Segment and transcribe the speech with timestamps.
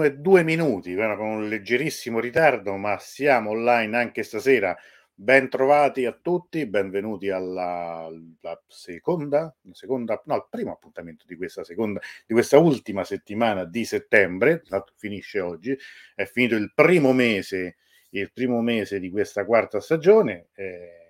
[0.00, 4.76] Le 21 e 2 minuti, con un leggerissimo ritardo, ma siamo online anche stasera.
[5.14, 11.62] Ben trovati a tutti, benvenuti alla, alla seconda, seconda, no, al primo appuntamento di questa
[11.62, 14.62] seconda, di questa ultima settimana di settembre,
[14.96, 15.76] finisce oggi,
[16.14, 17.76] è finito il primo mese,
[18.10, 20.48] il primo mese di questa quarta stagione.
[20.54, 21.00] Eh,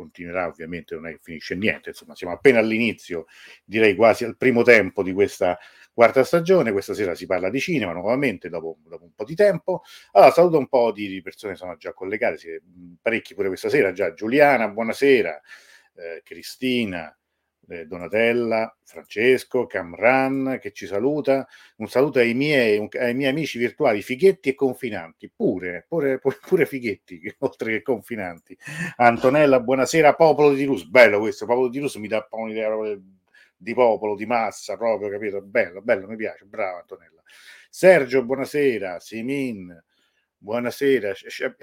[0.00, 3.26] continuerà ovviamente, non è che finisce niente, insomma siamo appena all'inizio,
[3.64, 5.58] direi quasi al primo tempo di questa
[6.00, 9.82] quarta stagione, questa sera si parla di cinema nuovamente dopo, dopo un po' di tempo.
[10.12, 12.62] Allora saluto un po' di persone che sono già collegate,
[13.02, 15.38] parecchi pure questa sera, già Giuliana, buonasera,
[15.96, 17.14] eh, Cristina,
[17.68, 21.46] eh, Donatella, Francesco, Camran che ci saluta.
[21.76, 27.20] Un saluto ai miei, ai miei amici virtuali Fighetti e Confinanti, pure, pure, pure Fighetti,
[27.40, 28.56] oltre che Confinanti.
[28.96, 30.84] Antonella, buonasera, Popolo di Rus.
[30.84, 32.68] Bello questo, Popolo di Rus mi dà un'idea
[33.60, 35.42] di popolo, di massa, proprio, capito?
[35.42, 37.22] Bello, bello, mi piace, bravo Antonella.
[37.68, 38.98] Sergio, buonasera.
[38.98, 39.78] Simin,
[40.42, 41.54] Buonasera, c'è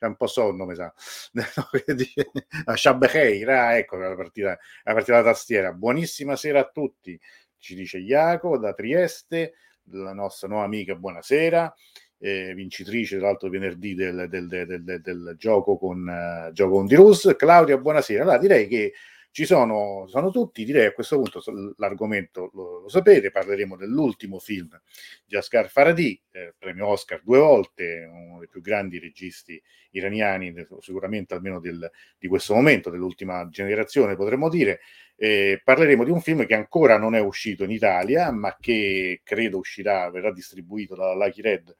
[0.00, 0.92] un po' sonno, mi sa.
[2.76, 5.72] Shabbecheira, ecco la partita, la partita della tastiera.
[5.72, 7.18] Buonissima sera a tutti,
[7.56, 9.54] ci dice Iaco da Trieste,
[9.84, 11.74] la nostra nuova amica, buonasera.
[12.18, 17.34] Eh, vincitrice tra l'altro venerdì del, del, del, del gioco con uh, gioco con Dirus.
[17.38, 18.20] Claudia, buonasera.
[18.22, 18.92] Allora direi che
[19.32, 21.40] ci sono, sono tutti, direi a questo punto
[21.76, 24.78] l'argomento lo, lo sapete, parleremo dell'ultimo film
[25.24, 29.60] di Asghar Faradi, eh, premio Oscar due volte, uno dei più grandi registi
[29.92, 34.80] iraniani, sicuramente almeno del, di questo momento, dell'ultima generazione potremmo dire.
[35.16, 39.58] Eh, parleremo di un film che ancora non è uscito in Italia, ma che credo
[39.58, 41.74] uscirà, verrà distribuito dalla Lucky Red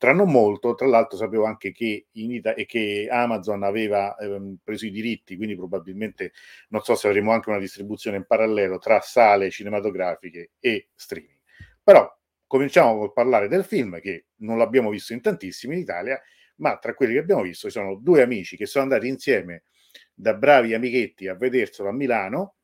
[0.00, 4.90] tra non molto, tra l'altro sapevo anche che, Ita- che Amazon aveva ehm, preso i
[4.90, 6.32] diritti, quindi probabilmente
[6.70, 11.38] non so se avremo anche una distribuzione in parallelo tra sale cinematografiche e streaming.
[11.82, 12.10] Però
[12.46, 16.18] cominciamo a parlare del film che non l'abbiamo visto in tantissimi in Italia,
[16.56, 19.64] ma tra quelli che abbiamo visto ci sono due amici che sono andati insieme
[20.14, 22.54] da bravi amichetti a vederselo a Milano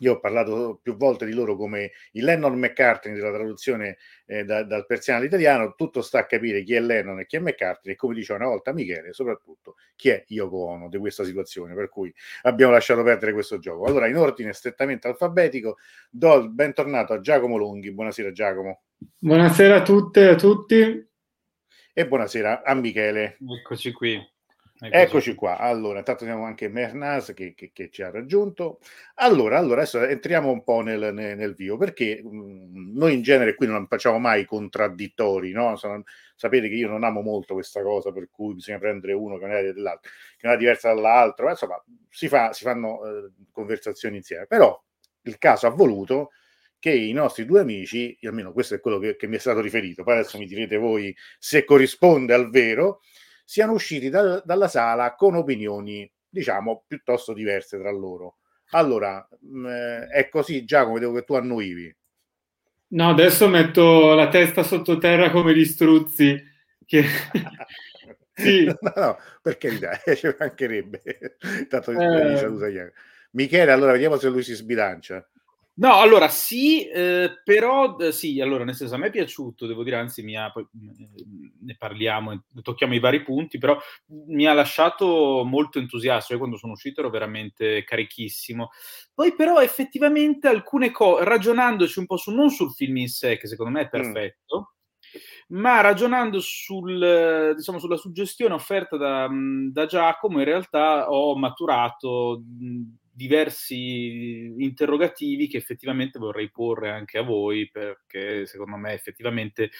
[0.00, 4.64] io ho parlato più volte di loro come il Lennon McCartney della traduzione eh, da,
[4.64, 7.96] dal persiano all'italiano, tutto sta a capire chi è Lennon e chi è McCartney e
[7.96, 12.12] come diceva una volta Michele, soprattutto chi è Yoko Ono di questa situazione, per cui
[12.42, 13.84] abbiamo lasciato perdere questo gioco.
[13.84, 15.76] Allora, in ordine strettamente alfabetico,
[16.10, 17.92] do il bentornato a Giacomo Lunghi.
[17.92, 18.82] Buonasera Giacomo.
[19.18, 21.10] Buonasera a tutte e a tutti.
[21.94, 23.36] E buonasera a Michele.
[23.60, 24.31] Eccoci qui.
[24.90, 25.58] Eccoci qua.
[25.58, 28.80] Allora, intanto abbiamo anche Mernaz che, che, che, ci ha raggiunto.
[29.14, 33.22] Allora, allora adesso entriamo un po' nel, nel, nel vivo perché mh, mm, noi in
[33.22, 35.76] genere qui non facciamo mai contraddittori, no?
[35.76, 36.02] Sono,
[36.34, 39.56] sapete che io non amo molto questa cosa per cui bisogna prendere uno che non
[39.56, 41.48] è dell'altro, che non è diversa dall'altro.
[41.48, 44.46] Insomma, si, fa, si fanno eh, conversazioni insieme.
[44.46, 44.82] Però
[45.22, 46.30] il caso ha voluto
[46.82, 50.02] che i nostri due amici, almeno questo è quello che, che mi è stato riferito,
[50.02, 53.02] poi adesso mi direte voi se corrisponde al vero
[53.44, 58.38] siano usciti da, dalla sala con opinioni, diciamo, piuttosto diverse tra loro.
[58.70, 61.94] Allora, mh, mm, eh, è così, Giacomo, vedevo che tu annuivi.
[62.88, 66.40] No, adesso metto la testa sottoterra come gli struzzi.
[66.84, 67.04] Che...
[68.34, 68.64] sì.
[68.64, 71.02] no, no, per carità, ci mancherebbe.
[71.68, 72.36] Tanto eh...
[72.36, 72.66] saluta
[73.32, 75.26] Michele, allora vediamo se lui si sbilancia.
[75.82, 79.96] No, allora sì, eh, però sì, allora nel senso a me è piaciuto, devo dire,
[79.96, 83.76] anzi mi ha, poi ne parliamo, tocchiamo i vari punti, però
[84.28, 88.70] mi ha lasciato molto entusiasta, io quando sono uscito ero veramente carichissimo.
[89.12, 93.48] Poi però effettivamente alcune cose, ragionandoci un po' su, non sul film in sé, che
[93.48, 93.88] secondo me è mm.
[93.88, 94.74] perfetto,
[95.50, 95.58] mm.
[95.58, 99.28] ma ragionando sul, diciamo, sulla suggestione offerta da,
[99.72, 102.40] da Giacomo, in realtà ho maturato
[103.14, 109.70] diversi interrogativi che effettivamente vorrei porre anche a voi perché secondo me effettivamente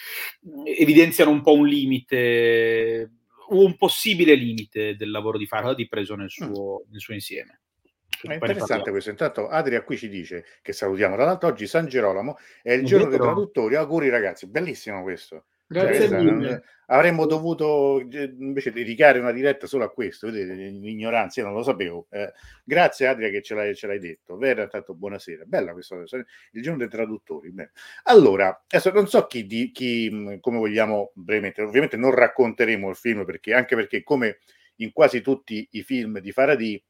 [0.77, 3.11] evidenziano un po' un limite
[3.49, 6.51] un possibile limite del lavoro di Farhadi preso nel mm.
[6.53, 7.61] suo, nel suo insieme.
[8.21, 9.09] È interessante questo.
[9.09, 11.15] Intanto Adria qui ci dice che salutiamo.
[11.15, 13.75] Tra l'altro oggi San Gerolamo è il giorno dei traduttori.
[13.75, 15.45] Auguri ragazzi, bellissimo questo.
[15.67, 16.63] Grazie cioè, mille.
[16.87, 22.07] Avremmo dovuto invece dedicare una diretta solo a questo, vedete, l'ignoranza, io non lo sapevo.
[22.09, 22.31] Eh,
[22.63, 24.37] grazie Adria che ce l'hai, ce l'hai detto.
[24.37, 25.45] Vera, tanto buonasera.
[25.45, 27.51] Bella questa cosa, il giorno dei traduttori.
[27.51, 27.71] Bene.
[28.03, 33.25] Allora, adesso non so chi, di, chi, come vogliamo brevemente, ovviamente non racconteremo il film
[33.25, 34.39] perché, anche perché come
[34.77, 36.83] in quasi tutti i film di Faraday,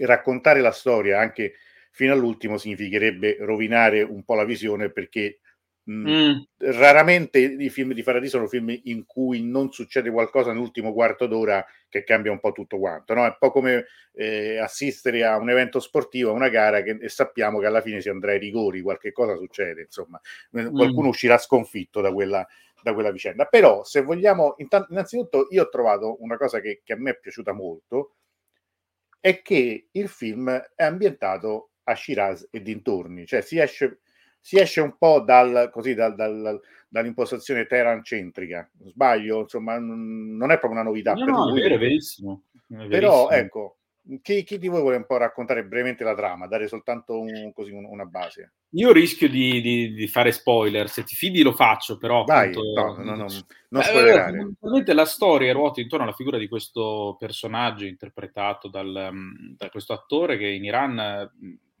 [0.00, 1.54] raccontare la storia anche
[1.90, 5.40] fino all'ultimo significherebbe rovinare un po' la visione perché
[5.90, 6.40] Mm.
[6.58, 11.64] Raramente i film di Faraday sono film in cui non succede qualcosa nell'ultimo quarto d'ora
[11.88, 13.14] che cambia un po' tutto quanto.
[13.14, 13.24] No?
[13.24, 17.08] È un po' come eh, assistere a un evento sportivo, a una gara che, e
[17.08, 20.20] sappiamo che alla fine si andrà ai rigori, qualche cosa succede, insomma,
[20.58, 20.74] mm.
[20.74, 22.46] qualcuno uscirà sconfitto da quella,
[22.82, 23.46] da quella vicenda.
[23.46, 27.18] Però, se vogliamo, intanto, innanzitutto, io ho trovato una cosa che, che a me è
[27.18, 28.16] piaciuta molto,
[29.20, 34.00] è che il film è ambientato a Shiraz e dintorni, cioè si esce
[34.48, 36.58] si esce un po' dal, così, dal, dal,
[36.88, 38.66] dall'impostazione Teheran-centrica.
[38.86, 41.12] Sbaglio, insomma, non è proprio una novità.
[41.12, 41.58] No, per no, lui.
[41.58, 42.44] è vero, verissimo.
[42.66, 42.86] È.
[42.86, 43.76] Però, ecco,
[44.22, 47.72] chi, chi, di voi vuole un po' raccontare brevemente la trama, dare soltanto un, così,
[47.72, 48.54] un, una base?
[48.70, 52.24] Io rischio di, di, di, fare spoiler, se ti fidi lo faccio, però...
[52.24, 53.26] Vai, appunto, no, no, no,
[53.68, 54.48] non spoilerare.
[54.86, 59.12] Eh, la storia ruota intorno alla figura di questo personaggio interpretato dal,
[59.58, 61.30] da questo attore che in Iran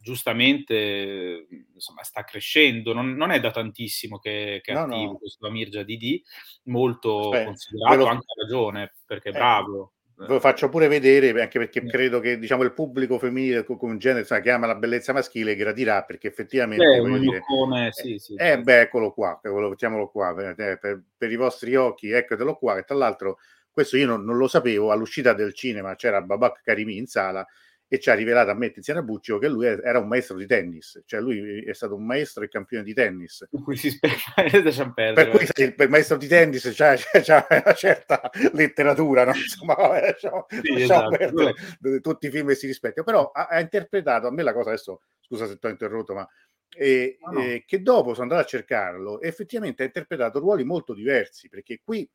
[0.00, 5.18] giustamente insomma, sta crescendo, non, non, è da tantissimo che, che è no, attivo no.
[5.18, 6.22] questo Amir Jadidi,
[6.64, 8.06] molto Aspetta, considerato, lo...
[8.06, 9.92] anche a ragione, perché è eh, bravo.
[10.18, 14.20] Ve lo faccio pure vedere, anche perché credo che diciamo, il pubblico femminile con genere
[14.20, 16.84] insomma, che ama la bellezza maschile gradirà, perché effettivamente...
[16.84, 18.62] Beh, dire, boccone, sì, sì, eh, sì.
[18.62, 22.96] beh, eccolo qua, mettiamolo qua, per, per, per, i vostri occhi, eccotelo qua, che tra
[22.96, 23.38] l'altro
[23.70, 27.46] questo io non, non lo sapevo, all'uscita del cinema c'era Babak Karimi in sala,
[27.90, 31.02] e ci ha rivelato a me Tiziana Buccio che lui era un maestro di tennis,
[31.06, 33.46] cioè lui è stato un maestro e campione di tennis.
[33.50, 34.14] Per cui si spera
[34.94, 39.32] Per cui il, il maestro di tennis c'ha, c'ha, una certa letteratura, no?
[39.34, 42.00] Insomma, lasciamo, sì, lasciamo esatto.
[42.02, 45.00] tutti i film che si rispecchiano, però ha, ha, interpretato, a me la cosa adesso,
[45.20, 46.28] scusa se ti ho interrotto, ma
[46.76, 47.40] eh, no, no.
[47.40, 52.08] Eh, che dopo sono andato a cercarlo, effettivamente ha interpretato ruoli molto diversi, perché qui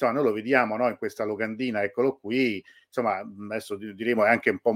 [0.00, 4.50] insomma, noi lo vediamo no, in questa locandina, eccolo qui, insomma, adesso diremo è anche
[4.50, 4.74] un po'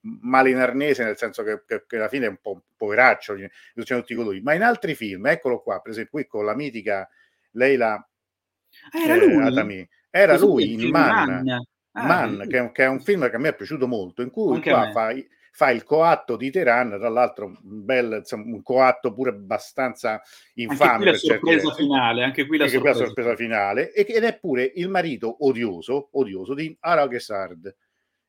[0.00, 3.36] male in arnese, nel senso che, che, che alla fine è un po' un poveraccio,
[3.36, 7.08] gli tutti colori, ma in altri film, eccolo qua, per esempio qui con la mitica
[7.52, 12.84] Leila ah, era eh, Atami, era lui in Man, Man, ah, Man che, è, che,
[12.84, 15.10] è, un film che a me è piaciuto molto, in cui qua fa
[15.54, 20.20] fa il coatto di Teheran, tra l'altro un bel insomma, un coatto pure abbastanza
[20.54, 21.10] infame.
[21.10, 23.04] Anche qui la sorpresa finale, anche qui la anche sorpresa.
[23.04, 27.76] sorpresa finale, ed è pure il marito odioso, odioso di Aragesard.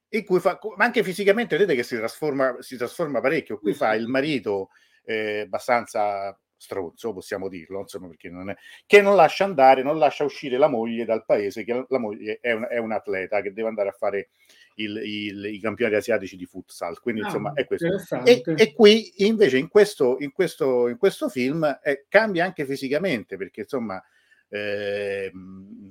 [0.10, 3.58] In cui fa, ma anche fisicamente vedete che si trasforma, si trasforma parecchio.
[3.58, 4.70] Qui fa il marito
[5.06, 10.24] eh, abbastanza stronzo, possiamo dirlo, insomma, perché non è, che non lascia andare, non lascia
[10.24, 13.70] uscire la moglie dal paese, che la moglie è un, è un atleta che deve
[13.70, 14.30] andare a fare
[14.75, 17.00] il, il, i campionati asiatici di futsal.
[17.00, 17.88] Quindi, ah, insomma, è questo.
[18.24, 23.38] E, e, qui invece in questo, in questo, in questo film eh, cambia anche fisicamente,
[23.38, 24.01] perché insomma.
[24.50, 25.32] Eh,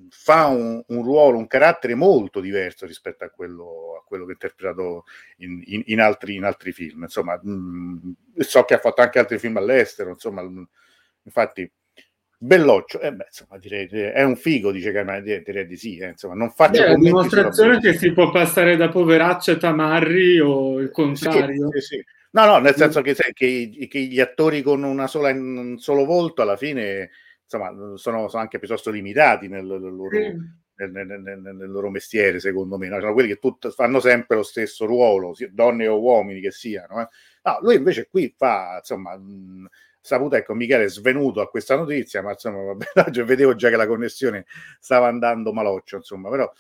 [0.09, 4.35] fa un, un, ruolo, un carattere molto diverso rispetto a quello, a quello che ha
[4.35, 5.03] interpretato
[5.39, 7.03] in, in, in, altri, in altri film.
[7.03, 10.43] Insomma, mh, mm, so che ha fatto anche altri film all'estero, insomma,
[11.25, 11.69] infatti
[12.45, 16.35] Belloccio, eh beh, insomma, direi è un figo, dice Carmine, direi di sì, eh, insomma,
[16.35, 20.91] non faccio Beh, la dimostrazione che si può passare da poveraccio a Tamarri o il
[20.91, 21.71] contrario.
[21.71, 22.05] Sì, sì, sì.
[22.33, 26.43] No, no, nel senso che, che, che, gli attori con una sola, un solo volto
[26.43, 27.11] alla fine
[27.45, 30.19] insomma, sono, sono anche piuttosto limitati nel, nel, loro,
[30.75, 32.89] nel, nel, loro, mestiere, secondo me.
[32.89, 32.99] No?
[32.99, 37.03] Sono quelli che tut, fanno sempre lo stesso ruolo, donne o uomini che siano.
[37.03, 37.09] Eh.
[37.45, 39.17] No, lui invece qui fa, insomma...
[39.17, 39.69] Mh,
[40.03, 42.85] saputo, ecco, Michele è svenuto a questa notizia, ma insomma, vabbè,
[43.25, 44.45] vedevo già che la connessione
[44.79, 46.51] stava andando maloccio, insomma, però...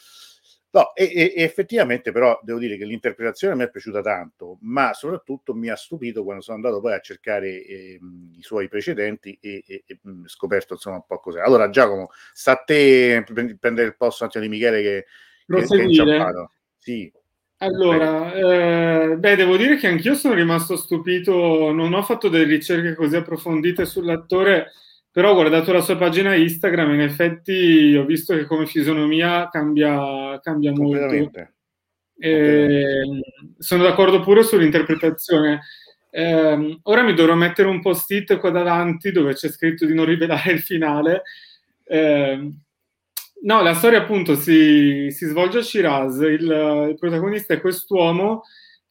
[0.75, 5.53] No, e, e, effettivamente però devo dire che l'interpretazione mi è piaciuta tanto, ma soprattutto
[5.53, 8.01] mi ha stupito quando sono andato poi a cercare eh,
[8.33, 11.41] i suoi precedenti e, e, e scoperto insomma un po' cos'è.
[11.41, 13.23] Allora Giacomo, sta a te
[13.61, 15.07] prendere il posto anche di Michele che,
[15.47, 16.53] che, che è inciampato.
[16.79, 17.13] Sì.
[17.63, 22.97] Allora, eh, beh, devo dire che anch'io sono rimasto stupito, non ho fatto delle ricerche
[22.97, 24.73] così approfondite sull'attore,
[25.13, 30.41] però ho guardato la sua pagina Instagram, in effetti ho visto che come fisionomia cambia,
[30.43, 31.31] cambia molto.
[32.19, 33.21] Eh,
[33.59, 35.61] sono d'accordo pure sull'interpretazione.
[36.11, 40.51] Eh, ora mi dovrò mettere un post-it qua davanti dove c'è scritto di non rivelare
[40.51, 41.23] il finale.
[41.85, 42.51] Eh,
[43.45, 48.43] No, la storia appunto si, si svolge a Shiraz, il, il, protagonista è quest'uomo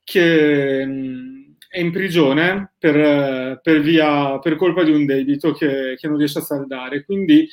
[0.04, 6.08] che mh, è in prigione per, per, via, per colpa di un debito che, che
[6.08, 7.06] non riesce a saldare.
[7.06, 7.48] Quindi,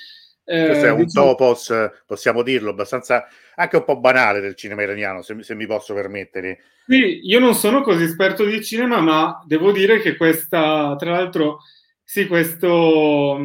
[0.44, 1.72] eh, Questo è un diciamo, topos,
[2.04, 6.58] possiamo dirlo, abbastanza anche un po' banale del cinema iraniano, se, se mi posso permettere.
[6.84, 11.60] Sì, io non sono così esperto di cinema, ma devo dire che questa, tra l'altro,
[12.02, 13.38] sì, questo...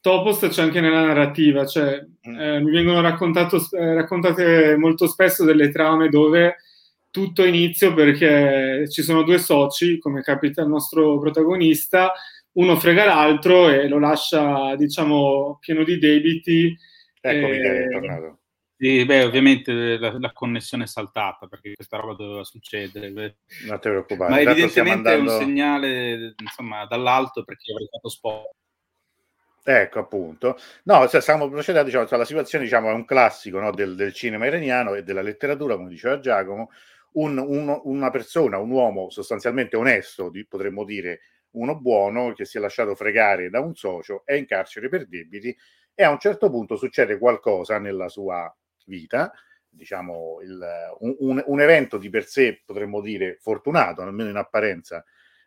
[0.00, 2.40] Topos c'è anche nella narrativa, cioè mm.
[2.40, 6.56] eh, mi vengono eh, raccontate molto spesso delle trame dove
[7.10, 12.12] tutto inizio perché ci sono due soci, come capita al nostro protagonista,
[12.52, 16.76] uno frega l'altro e lo lascia, diciamo, pieno di debiti.
[17.20, 17.50] Ecco, e...
[17.50, 18.38] Michele, è tornato.
[18.76, 23.10] Sì, beh, ovviamente la, la, connessione è saltata perché questa roba doveva succedere.
[23.10, 24.30] Non ti preoccupare.
[24.30, 25.32] Ma evidentemente andando...
[25.32, 28.56] è un segnale insomma, dall'alto perché avrei fatto sport.
[29.62, 30.56] Ecco, appunto.
[30.84, 34.12] No, cioè, stiamo procedendo, diciamo, cioè, la situazione diciamo, è un classico no, del, del,
[34.12, 36.70] cinema iraniano e della letteratura, come diceva Giacomo.
[37.12, 41.20] Un, un, una persona, un uomo sostanzialmente onesto, potremmo dire
[41.52, 45.54] uno buono, che si è lasciato fregare da un socio, è in carcere per debiti
[45.94, 48.54] e a un certo punto succede qualcosa nella sua
[48.86, 49.32] vita,
[49.68, 50.58] diciamo il,
[51.00, 55.04] un, un, evento di per sé potremmo dire fortunato, almeno in apparenza,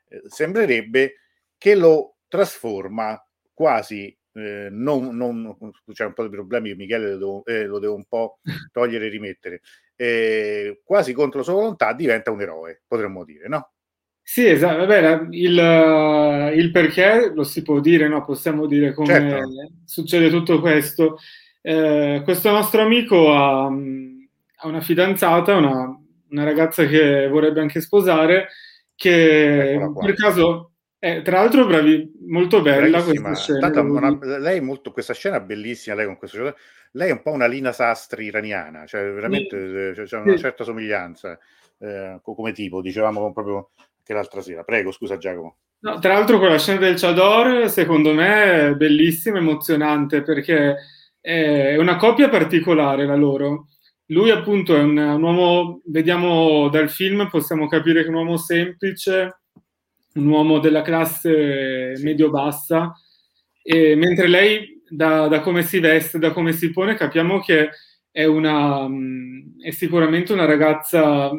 [0.08, 1.16] eh, sembrerebbe
[1.58, 3.20] che lo trasforma
[3.54, 5.56] quasi eh, non, non,
[5.92, 8.40] c'è un po' di problemi, Michele lo devo, eh, lo devo un po'
[8.72, 9.62] togliere e rimettere,
[9.96, 13.72] eh, quasi contro sua volontà diventa un eroe, potremmo dire, no?
[14.26, 18.24] Sì, esatto, vabbè, il, il, perché lo si può dire, no?
[18.24, 19.50] Possiamo dire come certo.
[19.86, 21.18] succede tutto questo.
[21.62, 28.48] Eh, questo nostro amico ha, ha una fidanzata, una, una, ragazza che vorrebbe anche sposare,
[28.96, 30.73] che per caso
[31.04, 33.28] è tra l'altro bravi, molto bella Bravissima.
[33.32, 33.82] questa scena.
[33.82, 36.56] Una, lei molto, questa scena bellissima, lei con questo
[36.92, 40.04] lei è un po' una Lina Sastri iraniana, cioè veramente sì.
[40.04, 41.38] c'è una certa somiglianza
[41.80, 44.64] eh, come tipo, dicevamo proprio che l'altra sera.
[44.64, 45.58] Prego, scusa Giacomo.
[45.80, 50.78] No, tra l'altro quella scena del Chador secondo me è bellissima, emozionante perché
[51.20, 53.68] è una coppia particolare la loro.
[54.06, 58.38] Lui appunto è un, un uomo, vediamo dal film, possiamo capire che è un uomo
[58.38, 59.43] semplice,
[60.14, 62.94] un uomo della classe medio-bassa,
[63.62, 67.70] e mentre lei da, da, come si veste, da come si pone, capiamo che
[68.12, 68.88] è, una,
[69.62, 71.32] è sicuramente una ragazza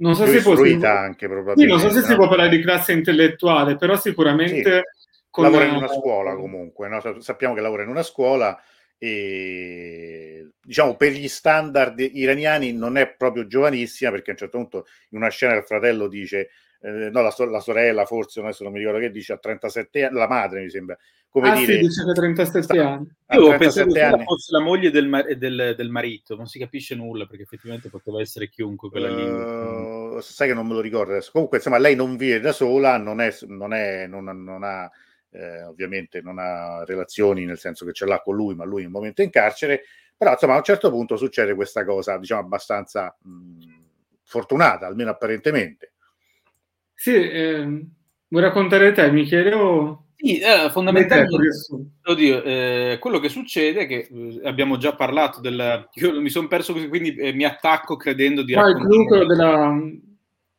[0.00, 1.28] non so se può anche.
[1.56, 4.82] Sì, non so se si può parlare di classe intellettuale, però sicuramente
[5.30, 5.42] sì.
[5.42, 7.20] lavora in una scuola comunque, no?
[7.20, 8.58] sappiamo che lavora in una scuola
[9.02, 14.86] e diciamo per gli standard iraniani non è proprio giovanissima perché a un certo punto
[15.10, 16.50] in una scena il fratello dice
[16.82, 20.16] eh, no la, la, sorella forse adesso non mi ricordo che dice a 37 anni
[20.16, 20.96] la madre mi sembra.
[21.28, 23.08] Come ah, dire sì, dice che 37 sta, anni.
[23.28, 27.42] io pensavo che fosse la moglie del, del, del, marito non si capisce nulla perché
[27.42, 31.30] effettivamente poteva essere chiunque quella uh, lì sai che non me lo ricordo adesso.
[31.32, 34.90] Comunque insomma lei non vive da sola non è, non, è, non, non ha
[35.32, 38.86] eh, ovviamente non ha relazioni nel senso che ce l'ha con lui ma lui in
[38.86, 39.82] un momento è in carcere.
[40.16, 43.82] Però insomma a un certo punto succede questa cosa diciamo abbastanza mh,
[44.24, 45.92] fortunata almeno apparentemente
[47.00, 47.86] sì, eh,
[48.28, 49.54] vuoi raccontare te, Michele?
[49.54, 50.08] O...
[50.16, 51.48] Sì, eh, fondamentalmente
[52.04, 55.88] oddio, eh, quello che succede è che eh, abbiamo già parlato del...
[55.94, 58.54] Io mi sono perso così, quindi eh, mi attacco credendo di...
[58.54, 58.86] Ah, il
[59.26, 59.80] della...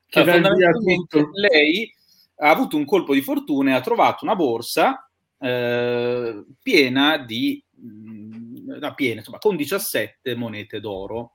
[0.08, 1.96] Che allora, fondamentalmente lei
[2.38, 5.08] ha avuto un colpo di fortuna e ha trovato una borsa
[5.38, 7.64] eh, piena di...
[7.76, 11.34] Mh, mm, piena, insomma, con 17 monete d'oro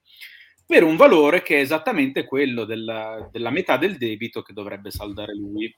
[0.67, 5.35] per un valore che è esattamente quello della, della metà del debito che dovrebbe saldare
[5.35, 5.75] lui.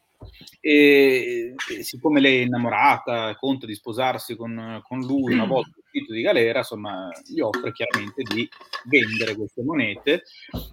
[0.60, 6.12] E, e siccome lei è innamorata, conta di sposarsi con, con lui una volta uscito
[6.12, 8.48] di galera, insomma, gli offre chiaramente di
[8.86, 10.22] vendere queste monete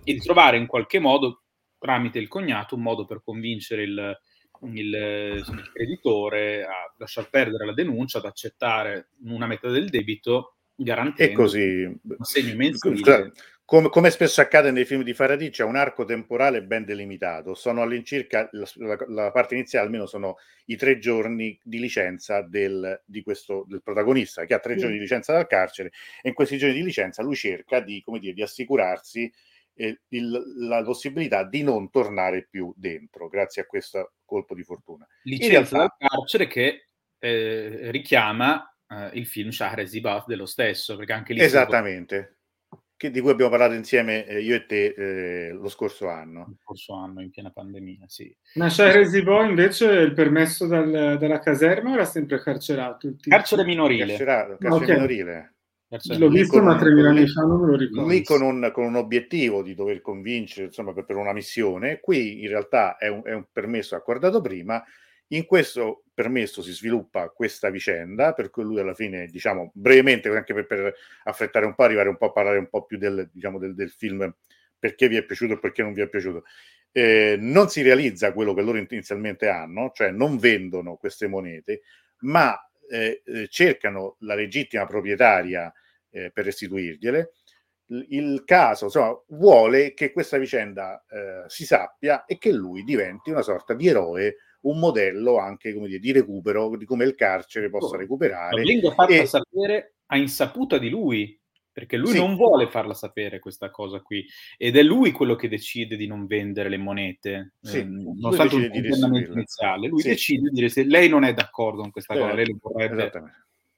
[0.03, 1.41] e di trovare in qualche modo,
[1.77, 4.17] tramite il cognato, un modo per convincere il,
[4.71, 10.55] il, insomma, il creditore a lasciar perdere la denuncia, ad accettare una metà del debito
[10.75, 13.31] garantendo e così, un segno mensile
[13.65, 17.55] come, come, spesso accade nei film di Faraday, c'è un arco temporale ben delimitato.
[17.55, 23.01] Sono all'incirca, la, la, la, parte iniziale almeno sono i tre giorni di licenza del,
[23.03, 24.77] di questo, del protagonista, che ha tre mm.
[24.77, 25.91] giorni di licenza dal carcere,
[26.21, 29.31] e in questi giorni di licenza lui cerca di, dire, di assicurarsi
[29.73, 35.07] eh, il, la possibilità di non tornare più dentro, grazie a questo colpo di fortuna.
[35.23, 36.85] Licenza realtà, dal carcere che
[37.17, 41.39] eh, richiama eh, il film Shahrezibat dello stesso, perché anche lì...
[41.39, 42.34] Esattamente
[42.97, 46.45] che, di cui abbiamo parlato insieme eh, io e te eh, lo scorso anno.
[46.47, 48.33] Lo scorso anno, in piena pandemia, sì.
[48.55, 53.15] Ma Shahre Boy invece il permesso dal, dalla caserma era sempre carcerato?
[53.19, 54.07] Carcere minorile.
[54.07, 54.95] Carcerato, carcere okay.
[54.95, 55.49] minorile.
[56.17, 58.09] L'ho visto ma 3.000 anni fa non me lo ricordo.
[58.09, 61.99] Lì con un, con un, obiettivo di dover convincere, insomma, per, per una missione.
[61.99, 64.83] Qui in realtà è un, è un permesso accordato prima
[65.29, 70.53] in questo permesso si sviluppa questa vicenda, per cui lui alla fine, diciamo, brevemente, anche
[70.53, 73.57] per, per affrettare un po', arrivare un po' a parlare un po' più del, diciamo,
[73.57, 74.33] del, del film,
[74.77, 76.43] perché vi è piaciuto e perché non vi è piaciuto.
[76.91, 81.81] Eh, non si realizza quello che loro inizialmente hanno, cioè non vendono queste monete,
[82.19, 82.57] ma
[82.89, 85.73] eh, eh cercano la legittima proprietaria
[86.11, 87.31] eh, per restituirgliele.
[87.87, 93.43] Il caso insomma, vuole che questa vicenda eh, si sappia e che lui diventi una
[93.43, 97.95] sorta di eroe un modello anche come dire, di recupero, di come il carcere possa
[97.95, 98.63] oh, recuperare.
[98.63, 99.25] Venga fatta e...
[99.25, 101.39] sapere a insaputa di lui,
[101.71, 102.17] perché lui sì.
[102.17, 104.25] non vuole farla sapere questa cosa qui
[104.57, 108.69] ed è lui quello che decide di non vendere le monete sì, eh, nonostante un
[108.71, 110.07] comportamento iniziale lui sì.
[110.07, 113.11] decide di dire se lei non è d'accordo con questa cosa lei lo vorrebbe,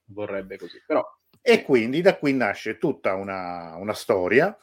[0.09, 1.03] vorrebbe così però
[1.41, 4.55] e quindi da qui nasce tutta una, una storia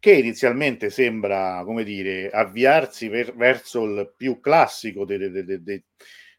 [0.00, 5.84] che inizialmente sembra, come dire, avviarsi ver- verso il più classico de- de- de-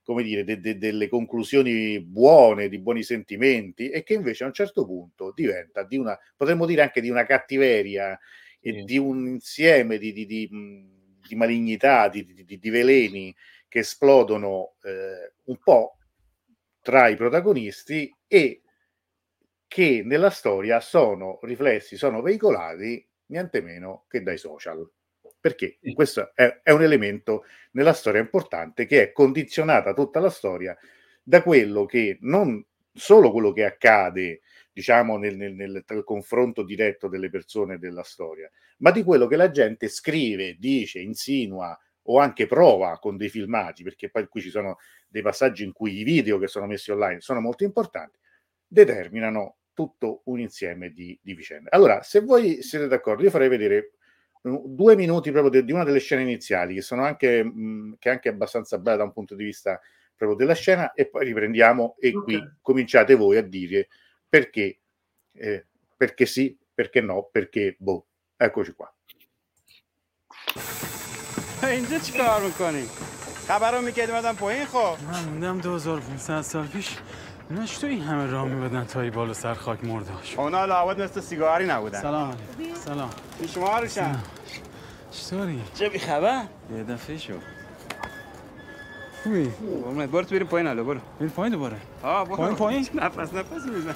[0.04, 5.32] come dire, delle conclusioni buone, di buoni sentimenti, e che invece a un certo punto
[5.34, 8.20] diventa di una, potremmo dire anche di una cattiveria
[8.60, 8.84] e sì.
[8.84, 13.34] di un insieme di, di, di, di malignità, di, veleni
[13.68, 15.98] che esplodono eh, un po'
[16.82, 18.64] tra i protagonisti e
[19.68, 24.88] che nella storia sono riflessi, sono veicolati niente meno che dai social.
[25.40, 30.78] Perché questo è, è, un elemento nella storia importante che è condizionata tutta la storia
[31.24, 32.64] da quello che non
[32.94, 34.42] solo quello che accade,
[34.72, 39.36] diciamo, nel, nel, nel, nel confronto diretto delle persone della storia, ma di quello che
[39.36, 44.50] la gente scrive, dice, insinua o anche prova con dei filmati, perché poi qui ci
[44.50, 48.20] sono dei passaggi in cui i video che sono messi online sono molto importanti,
[48.68, 51.69] determinano tutto un insieme di, di vicende.
[51.73, 53.93] Allora, se voi siete d'accordo, io farei vedere
[54.41, 58.29] due minuti proprio di una delle scene iniziali, che sono anche, mh, che è anche
[58.29, 59.81] abbastanza bella da un punto di vista
[60.17, 62.23] proprio della scena, e poi riprendiamo e okay.
[62.23, 63.89] qui cominciate voi a dire
[64.29, 64.79] perché,
[65.33, 68.07] eh, perché sì, perché no, perché boh.
[68.39, 68.93] Eccoci qua.
[71.63, 72.87] اینجا چی کار میکنی؟
[73.49, 76.97] خبر رو میکردی مدام پایین خب من موندم 2500 سال پیش
[77.52, 81.22] اینا تو این همه راه میبدن تا این بالا سر خاک مرداش اونا لابد مثل
[81.22, 82.02] سیگاری نبودن.
[82.02, 82.34] سلام.
[82.60, 83.10] علیکم سلام
[83.42, 84.20] پیش ما روشن
[85.12, 86.44] چطوری؟ چه بی خبر؟
[86.78, 87.34] یه دفعه شو.
[89.24, 89.52] خوبی؟
[89.84, 91.00] قرمت برو تو بریم پایین حالا برو.
[91.20, 92.36] بریم پایین دوباره؟ آه برو.
[92.36, 93.96] پایین پایین؟ نفس نفس میزن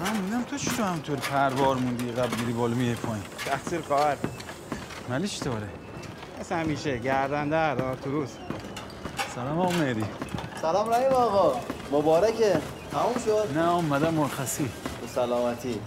[0.00, 3.24] من میدم تو چی تو همطور پروار موندی قبل میری بالا میای پایین.
[3.46, 4.16] تقصیر خواهر.
[5.08, 5.68] ملی چطوره؟
[6.40, 8.30] مثل همیشه گردنده آرتوروس
[9.34, 10.04] سلام آقا مهدی.
[10.62, 11.60] سلام رحیم آقا.
[11.92, 12.60] مبارکه.
[12.90, 13.58] تموم شد.
[13.58, 14.64] نه اومدم مرخصی.
[15.00, 15.80] به سلامتی.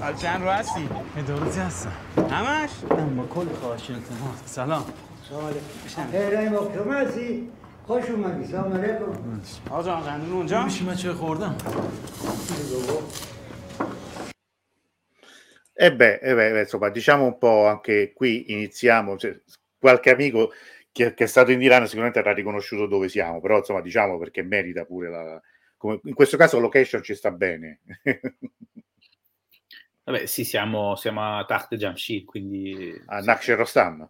[0.00, 1.92] حال چند رو هستی؟ ادارتی هستم.
[2.30, 2.70] همش؟
[3.16, 4.84] با کل خواهش التماس سلام.
[5.28, 6.92] سلام علیکم.
[6.92, 7.48] هستی؟
[7.86, 8.52] خوش اومدی.
[8.52, 9.40] سلام علیکم.
[9.70, 11.56] آقا جان قندون اونجا؟ میشی من چه خوردم؟
[15.86, 19.32] E beh, eh beh, insomma, diciamo un po' anche qui iniziamo, cioè,
[19.80, 20.52] qualche amico
[20.92, 24.42] che, che, è stato in Iran sicuramente avrà riconosciuto dove siamo, però insomma diciamo perché
[24.42, 25.40] merita pure la...
[25.76, 27.80] Come, in questo caso location ci sta bene.
[30.04, 33.02] Vabbè sì, siamo, siamo a Takht Jamshid, quindi...
[33.06, 34.08] A Naksher Rostam.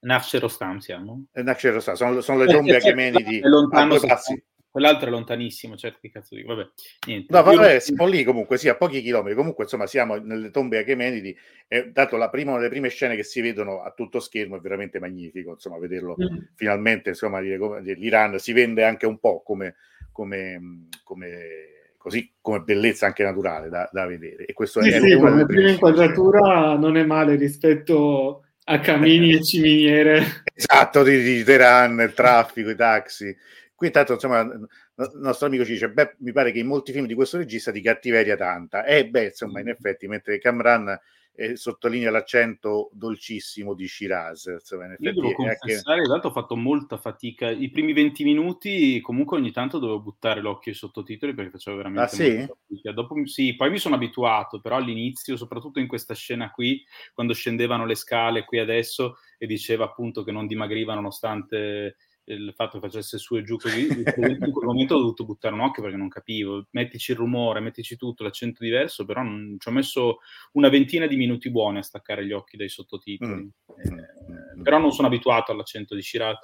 [0.00, 1.26] Naksher Rostam siamo?
[1.32, 3.40] Eh, Naksher Rostam, sono, sono le tombe achemenidi
[3.72, 4.42] a due passi.
[4.72, 6.70] Quell'altro è lontanissimo, certo che cazzo dico, vabbè,
[7.06, 7.26] niente.
[7.28, 11.36] No, vabbè, siamo lì comunque, sì, a pochi chilometri, comunque insomma siamo nelle tombe Achemenidi,
[11.68, 14.98] e dato la prima, le prime scene che si vedono a tutto schermo è veramente
[14.98, 16.38] magnifico, insomma, vederlo mm.
[16.54, 19.74] finalmente, insomma, l'Iran si vende anche un po' come,
[20.10, 24.46] come, come così come bellezza anche naturale da, da vedere.
[24.46, 29.42] E questo sì, è sì, come prima inquadratura non è male rispetto a camini e
[29.42, 30.42] ciminiere.
[30.54, 33.36] Esatto, di, di Teheran, il traffico, i taxi.
[33.82, 34.68] Qui intanto, insomma, il
[35.14, 37.80] nostro amico ci dice, beh, mi pare che in molti film di questo regista di
[37.80, 38.84] cattiveria tanta.
[38.84, 40.96] E beh, insomma, in effetti, mentre Camran
[41.34, 44.44] eh, sottolinea l'accento dolcissimo di Shiraz.
[44.46, 46.02] Insomma, in Io devo confessare, anche...
[46.02, 47.50] esatto, ho fatto molta fatica.
[47.50, 52.04] I primi 20 minuti, comunque, ogni tanto dovevo buttare l'occhio ai sottotitoli perché facevo veramente
[52.04, 52.46] ah, sì?
[52.46, 52.92] fatica.
[52.92, 57.84] Dopo, sì, poi mi sono abituato, però all'inizio, soprattutto in questa scena qui, quando scendevano
[57.84, 63.18] le scale qui adesso e diceva appunto che non dimagriva nonostante il fatto che facesse
[63.18, 66.66] su e giù così, in quel momento ho dovuto buttare un occhio perché non capivo.
[66.70, 70.18] Mettici il rumore, mettici tutto, l'accento diverso, però non, ci ho messo
[70.52, 73.42] una ventina di minuti buoni a staccare gli occhi dai sottotitoli.
[73.42, 73.48] Mm.
[73.76, 74.62] Eh, mm.
[74.62, 76.38] però non sono abituato all'accento di Shiraz,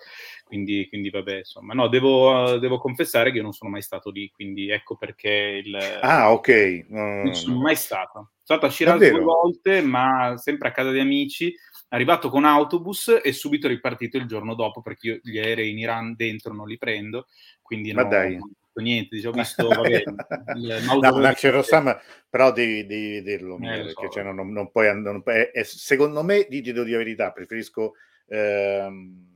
[0.45, 1.75] quindi, quindi vabbè, insomma.
[1.75, 5.77] No, devo, devo, confessare che io non sono mai stato lì, quindi ecco perché il...
[6.01, 6.87] Ah, ok.
[6.93, 7.23] Mm.
[7.25, 8.33] Non sono mai stato.
[8.43, 11.55] Sono stato a Shiraz due volte, ma sempre a casa di amici
[11.88, 16.14] arrivato con autobus e subito ripartito il giorno dopo perché io gli aerei in Iran
[16.14, 17.27] dentro non li prendo,
[17.62, 18.37] quindi Ma no, dai.
[18.37, 20.03] non ho niente, diciamo, ho visto, vabbè,
[20.57, 21.98] il, no, Naxer Rossam,
[22.29, 24.09] però devi, devi vederlo, eh, perché so.
[24.09, 27.94] cioè, non, non, puoi, non, è, è, secondo me, dito di verità, preferisco
[28.29, 29.27] ehm,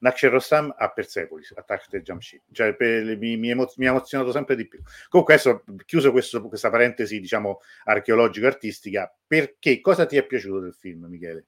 [0.00, 4.32] Naxer Rossam a Persepolis, a Takht Jamshid, cioè per, mi, mi, emo, mi, ha emozionato
[4.32, 4.80] sempre di più.
[5.08, 11.06] Comunque adesso, chiuso questo, questa parentesi, diciamo, archeologico-artistica, perché cosa ti è piaciuto del film,
[11.06, 11.46] Michele?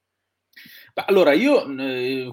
[1.07, 2.33] Allora, io eh,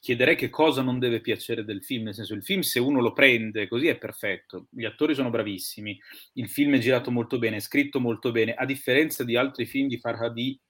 [0.00, 3.12] chiederei che cosa non deve piacere del film, nel senso il film se uno lo
[3.12, 5.98] prende così è perfetto, gli attori sono bravissimi,
[6.34, 9.86] il film è girato molto bene, è scritto molto bene, a differenza di altri film
[9.88, 10.60] di Farhadi,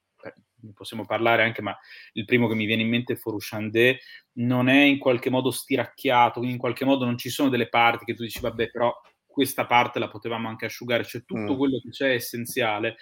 [0.60, 1.76] ne possiamo parlare anche, ma
[2.12, 4.00] il primo che mi viene in mente è Forushandé,
[4.34, 8.14] non è in qualche modo stiracchiato, in qualche modo non ci sono delle parti che
[8.14, 8.92] tu dici vabbè però
[9.38, 11.56] questa parte la potevamo anche asciugare, c'è tutto mm.
[11.56, 12.96] quello che c'è essenziale.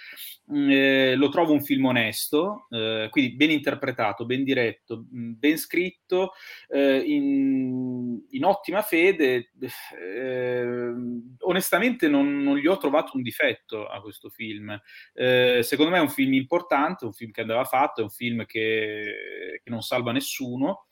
[0.52, 5.56] Mm, eh, lo trovo un film onesto, eh, quindi ben interpretato, ben diretto, mm, ben
[5.56, 6.32] scritto,
[6.68, 9.50] eh, in, in, ottima fede.
[9.98, 10.92] Eh,
[11.38, 14.78] onestamente non, non, gli ho trovato un difetto a questo film.
[15.14, 18.44] Eh, secondo me è un film importante, un film che andava fatto, è un film
[18.44, 20.84] che, che non salva nessuno.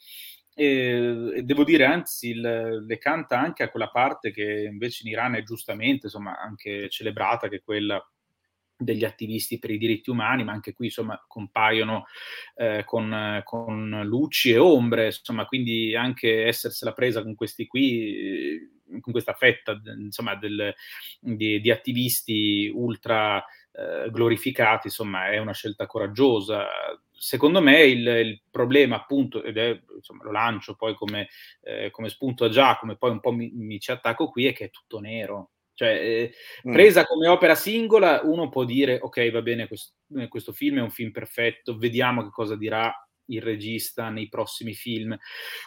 [0.55, 5.35] E, devo dire, anzi, il, le canta anche a quella parte che invece in Iran
[5.35, 8.03] è giustamente insomma, anche celebrata, che è quella
[8.77, 12.07] degli attivisti per i diritti umani, ma anche qui insomma compaiono
[12.57, 19.13] eh, con, con, luci e ombre, insomma, quindi anche essersela presa con questi qui, con
[19.13, 20.73] questa fetta insomma, del,
[21.21, 23.45] di, di, attivisti ultra
[23.77, 26.67] eh, glorificati, insomma, è una scelta coraggiosa
[27.25, 31.29] secondo me il, il, problema appunto, ed è, insomma, lo lancio poi come,
[31.63, 34.53] eh, come, spunto a Giacomo e poi un po' mi, mi, ci attacco qui, è
[34.53, 35.53] che è tutto nero.
[35.73, 36.35] Cioè, eh,
[36.69, 36.73] mm.
[36.73, 37.05] presa mm.
[37.05, 39.95] come opera singola, uno può dire, ok, va bene, questo,
[40.29, 42.93] questo film è un film perfetto, vediamo che cosa dirà
[43.29, 45.17] il regista nei prossimi film.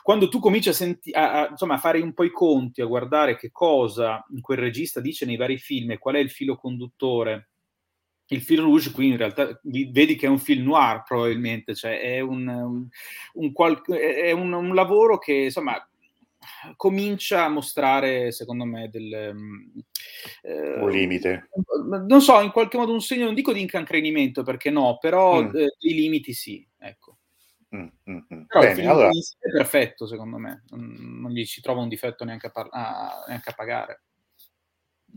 [0.04, 2.86] Quando tu cominci a, senti- a, a, insomma, a, fare un po' i conti, a
[2.86, 7.50] guardare che cosa quel regista dice nei vari film e qual è il filo conduttore
[8.28, 12.20] il fil rouge qui in realtà vedi che è un film noir probabilmente, cioè è
[12.20, 12.88] un, un,
[13.34, 15.82] un, qual- è un lavoro che insomma
[16.76, 19.14] comincia a mostrare secondo me del
[20.42, 21.50] eh, un limite
[22.08, 25.56] non so in qualche modo un segno non dico di incancrenimento perché no però mm.
[25.56, 27.18] eh, i limiti sì ecco
[27.76, 28.42] mm, mm, mm.
[28.48, 29.10] Però Bene, allora...
[29.10, 33.26] è perfetto secondo me non, non, gli ci trova un difetto neanche a, par- a,
[33.28, 34.04] neanche a pagare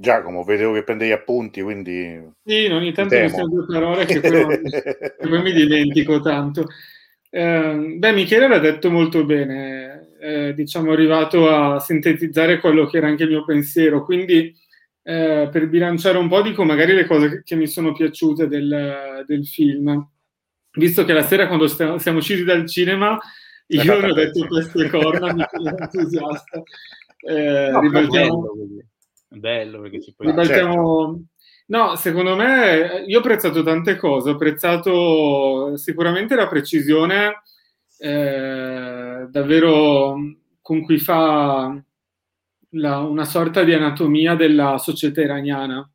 [0.00, 2.18] Giacomo, vedevo che prendevi appunti, quindi...
[2.42, 6.68] Sì, ogni tanto mi sono due parole che poi, mi dimentico tanto.
[7.28, 12.96] Eh, beh, Michele l'ha detto molto bene, eh, diciamo, è arrivato a sintetizzare quello che
[12.96, 14.56] era anche il mio pensiero, quindi
[15.02, 19.46] eh, per bilanciare un po' dico magari le cose che, mi sono piaciute del, del,
[19.46, 20.08] film.
[20.78, 23.18] Visto che la sera quando stiamo, siamo usciti dal cinema,
[23.66, 26.62] io ho detto queste corna, mi sono entusiasta.
[27.22, 28.54] Eh, no, ribaltiamo...
[29.30, 30.34] Bello, bello perché ci puoi...
[30.44, 31.20] Certo.
[31.66, 37.42] No, secondo me io ho apprezzato tante cose, ho apprezzato sicuramente la precisione
[37.96, 40.16] eh, davvero
[40.60, 41.80] con cui fa
[42.70, 45.88] la, una sorta di anatomia della società iraniana,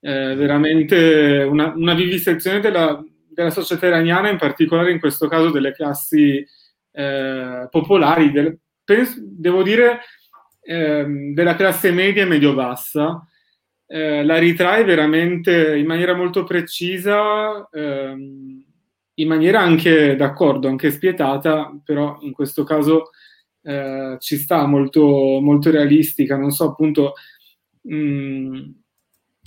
[0.00, 5.72] eh, veramente una, una vivisezione della, della, società iraniana, in particolare in questo caso delle
[5.72, 6.42] classi
[6.90, 10.00] eh, popolari, del, penso, devo dire
[10.62, 13.26] ehm, della classe media e medio-bassa,
[13.86, 18.64] eh, la ritrae veramente in maniera molto precisa, ehm,
[19.14, 23.10] in maniera anche d'accordo, anche spietata, però in questo caso
[23.62, 26.36] eh, ci sta molto, molto realistica.
[26.36, 27.14] Non so, appunto,
[27.82, 28.54] mh, mm,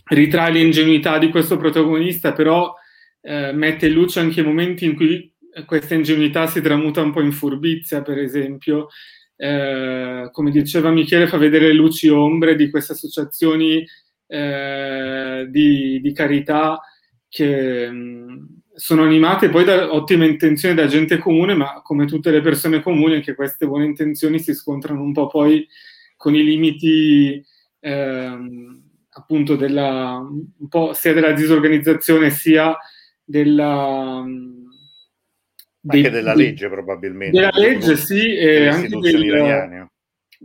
[0.05, 2.73] ritrae l'ingenuità di questo protagonista, però
[3.21, 5.33] eh, mette in luce anche i momenti in cui
[5.65, 8.89] questa ingenuità si tramuta un po' in furbizia, per esempio,
[9.37, 13.85] eh, come diceva Michele, fa vedere le luci ombre di queste associazioni
[14.27, 16.79] eh, di, di, carità
[17.27, 22.31] che mh, mm, sono animate poi da ottime intenzioni da gente comune, ma come tutte
[22.31, 25.67] le persone comuni, anche queste buone intenzioni si scontrano un po' poi
[26.15, 27.43] con i limiti
[27.79, 30.25] ehm, appunto della,
[30.93, 32.75] sia della disorganizzazione sia
[33.23, 34.23] della
[35.85, 37.37] mm, anche della legge probabilmente.
[37.37, 39.89] Della legge sì, e anche del, italiane.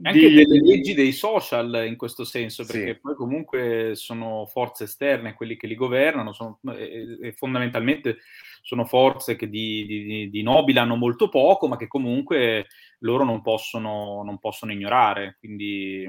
[0.03, 0.35] Anche di...
[0.35, 3.00] delle leggi dei social in questo senso, perché sì.
[3.00, 8.18] poi comunque sono forze esterne quelli che li governano, sono, e, e fondamentalmente
[8.62, 12.66] sono forze che di, di, di, nobili hanno molto poco, ma che comunque
[13.00, 15.37] loro non possono, non possono ignorare.
[15.38, 16.09] Quindi,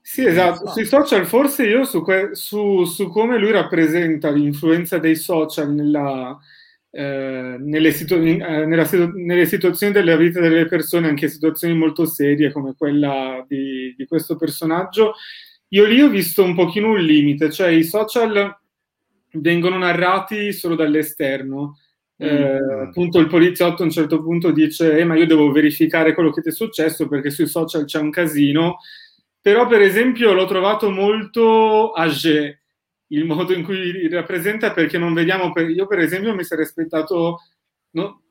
[0.00, 0.68] sì, esatto.
[0.68, 6.38] Sui social, forse io su, que- su, su, come lui rappresenta l'influenza dei social nella,
[6.90, 12.50] eh, nelle, situ- eh, situ- nelle, situazioni della vita delle persone, anche situazioni molto serie
[12.50, 15.14] come quella di, di, questo personaggio,
[15.68, 18.56] io lì ho visto un pochino un limite, cioè i social
[19.32, 21.78] vengono narrati solo dall'esterno.
[22.20, 22.80] Eh, mm.
[22.88, 26.42] appunto il poliziotto a un certo punto dice eh, ma io devo verificare quello che
[26.42, 28.78] ti è successo perché sui social c'è un casino
[29.40, 32.57] però per esempio l'ho trovato molto age
[33.08, 37.40] il modo in cui rappresenta perché non vediamo, per, io per esempio mi sarei aspettato,
[37.90, 38.22] no,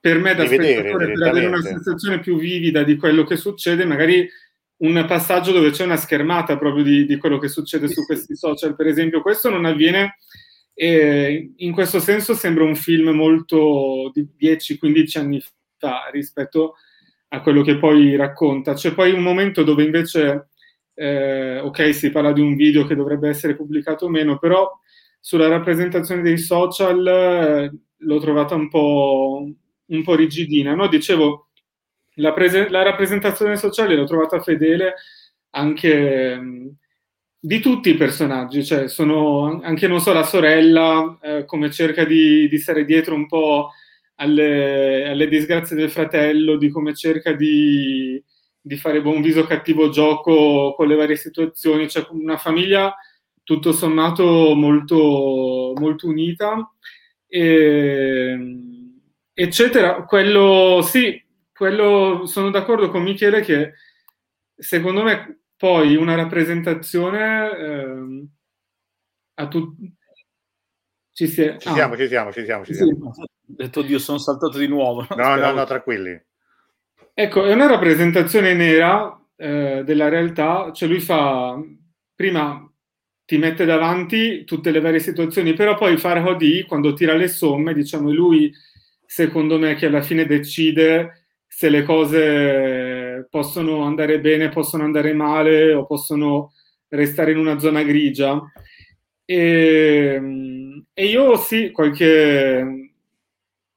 [0.00, 4.28] per me da spettatore per avere una sensazione più vivida di quello che succede, magari
[4.76, 8.74] un passaggio dove c'è una schermata proprio di, di quello che succede su questi social,
[8.74, 9.22] per esempio.
[9.22, 10.16] Questo non avviene
[10.74, 15.42] e in questo senso sembra un film molto di 10-15 anni
[15.78, 16.74] fa rispetto
[17.28, 18.74] a quello che poi racconta.
[18.74, 20.48] C'è poi un momento dove invece,
[20.94, 24.70] eh, ok, si parla di un video che dovrebbe essere pubblicato o meno, però
[25.20, 29.50] sulla rappresentazione dei social eh, l'ho trovata un po',
[29.86, 30.74] un po rigidina.
[30.74, 30.86] No?
[30.88, 31.48] Dicevo,
[32.16, 34.94] la, prese- la, rappresentazione sociale l'ho trovata fedele
[35.50, 36.40] anche
[37.38, 42.48] di tutti i personaggi, cioè sono anche, non so, la sorella, eh, come cerca di,
[42.48, 43.70] di, stare dietro un po'
[44.16, 48.22] alle, alle, disgrazie del fratello, di come cerca di,
[48.66, 52.94] di fare buon viso cattivo gioco con le varie situazioni, cioè una famiglia
[53.42, 56.72] tutto sommato molto, molto unita,
[57.26, 58.38] e,
[59.34, 60.04] eccetera.
[60.04, 61.22] Quello sì,
[61.52, 63.72] quello sono d'accordo con Michele che
[64.56, 68.26] secondo me poi una rappresentazione eh,
[69.34, 69.94] a tutti
[71.12, 71.58] ci, si è...
[71.58, 71.74] ci ah.
[71.74, 73.10] siamo, ci siamo, ci siamo, ci siamo.
[73.10, 75.06] Ho detto Dio, sono saltato di nuovo.
[75.14, 76.20] No, no, no, tranquilli.
[77.16, 81.56] Ecco, è una rappresentazione nera eh, della realtà, cioè lui fa
[82.12, 82.68] prima
[83.24, 88.10] ti mette davanti tutte le varie situazioni, però poi Farhadi quando tira le somme, diciamo,
[88.10, 88.52] è lui
[89.06, 95.72] secondo me che alla fine decide se le cose possono andare bene, possono andare male
[95.72, 96.52] o possono
[96.88, 98.42] restare in una zona grigia.
[99.24, 100.20] E,
[100.92, 102.92] e io sì, qualche,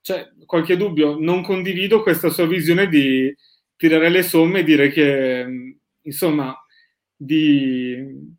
[0.02, 3.32] cioè, qualche dubbio, non condivido questa sua visione di
[3.76, 5.46] tirare le somme e dire che,
[6.02, 6.56] insomma,
[7.16, 8.36] di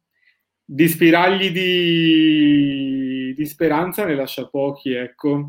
[0.71, 5.49] di spiragli di, di speranza ne lascia pochi, ecco.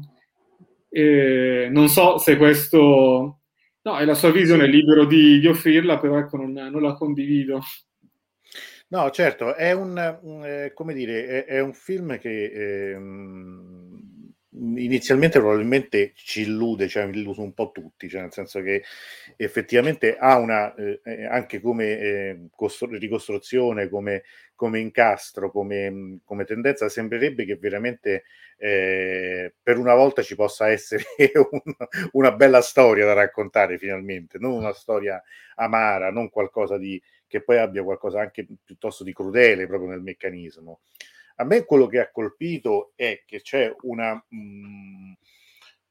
[0.88, 3.42] E non so se questo...
[3.82, 6.94] No, è la sua visione, è libero di, di offrirla, però ecco, non, non, la
[6.94, 7.60] condivido.
[8.90, 9.98] No, certo, è un,
[10.46, 12.98] eh, come dire, è, è, un film che eh,
[14.60, 18.84] inizialmente probabilmente ci illude, cioè illuso un po' tutti, cioè nel senso che
[19.38, 24.24] effettivamente ha una, eh, eh anche come eh, costru- ricostruzione, come,
[24.56, 28.24] come incastro, come, come, tendenza, sembrerebbe che veramente
[28.58, 31.04] eh, per una volta ci possa essere
[31.52, 31.62] un,
[32.12, 35.22] una bella storia da raccontare finalmente, non una storia
[35.56, 40.82] amara, non qualcosa di, che poi abbia qualcosa anche piuttosto di crudele proprio nel meccanismo.
[41.42, 45.12] A me quello che ha colpito è che c'è una, mm,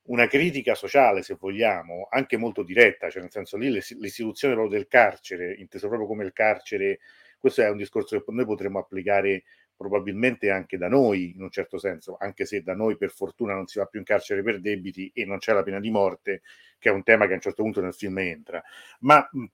[0.02, 4.88] una critica sociale, se vogliamo, anche molto diretta, cioè nel senso lì l'istituzione proprio del
[4.88, 6.98] carcere, inteso proprio come il carcere,
[7.38, 11.78] questo è un discorso che noi potremmo applicare probabilmente anche da noi, in un certo
[11.78, 15.10] senso, anche se da noi per fortuna non si va più in carcere per debiti
[15.14, 16.42] e non c'è la pena di morte,
[16.78, 18.62] che è un tema che a un certo punto nel film entra.
[19.00, 19.44] Ma mm,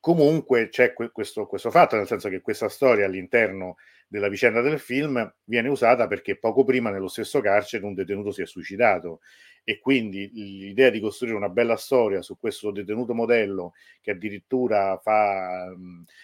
[0.00, 3.76] comunque c'è questo, questo fatto, nel senso che questa storia all'interno
[4.08, 8.42] della vicenda del film viene usata perché poco prima nello stesso carcere un detenuto si
[8.42, 9.20] è suicidato.
[9.68, 15.74] E quindi l'idea di costruire una bella storia su questo detenuto modello che addirittura fa,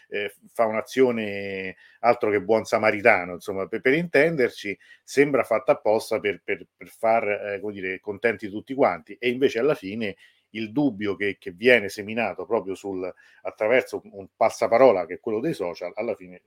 [0.09, 6.41] eh, fa un'azione altro che buon samaritano, insomma, per, per intenderci, sembra fatta apposta per,
[6.45, 9.17] per, per far eh, come dire, contenti tutti quanti.
[9.19, 10.15] E invece alla fine
[10.51, 15.55] il dubbio che, che viene seminato proprio sul, attraverso un passaparola che è quello dei
[15.55, 16.43] social, alla fine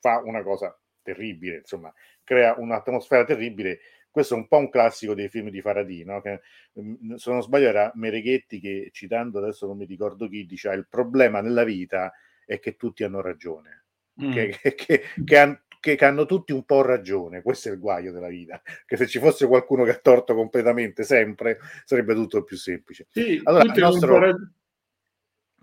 [0.00, 1.92] fa una cosa terribile, insomma,
[2.24, 3.80] crea un'atmosfera terribile.
[4.10, 6.20] Questo è un po' un classico dei film di Faraday, no?
[6.20, 6.40] che,
[6.80, 10.88] mm, se non sbaglio era Mereghetti che, citando adesso non mi ricordo chi, diceva il
[10.88, 12.12] problema nella vita
[12.44, 13.84] è che tutti hanno ragione,
[14.20, 14.32] mm.
[14.32, 18.28] che, che, che, han, che, hanno tutti un po' ragione, questo è il guaio della
[18.28, 23.06] vita, che se ci fosse qualcuno che ha torto completamente sempre sarebbe tutto più semplice.
[23.10, 24.18] Sì, allora, il nostro...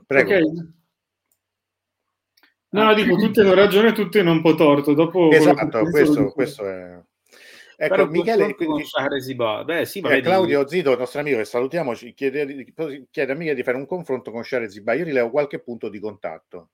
[0.06, 0.36] Prego.
[0.36, 0.76] Okay.
[2.70, 4.94] No, no, dico, tutti hanno ragione, tutti hanno un po' torto.
[4.94, 7.00] Dopo esatto, questo, questo è...
[7.80, 8.84] Ecco, Però Michele, quindi,
[9.64, 12.74] Beh, sì, eh, Claudio Zito, il nostro amico che salutiamo, chiede,
[13.12, 14.94] chiede a Michele di fare un confronto con Share Ziba.
[14.94, 16.70] Io rileo qualche punto di contatto.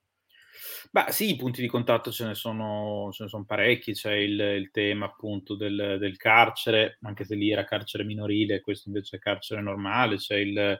[0.94, 4.38] Beh, sì, i punti di contatto ce ne sono, ce ne sono parecchi, c'è il,
[4.38, 9.18] il tema appunto del, del, carcere, anche se lì era carcere minorile, questo invece è
[9.18, 10.78] carcere normale, c'è il,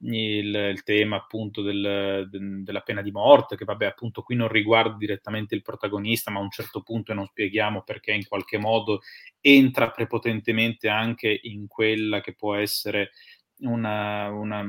[0.00, 4.48] il, il tema appunto del, de, della pena di morte, che vabbè appunto qui non
[4.48, 9.00] riguarda direttamente il protagonista, ma a un certo punto non spieghiamo perché in qualche modo
[9.40, 13.12] entra prepotentemente anche in quella che può essere
[13.60, 14.60] una, una,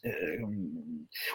[0.00, 0.40] eh,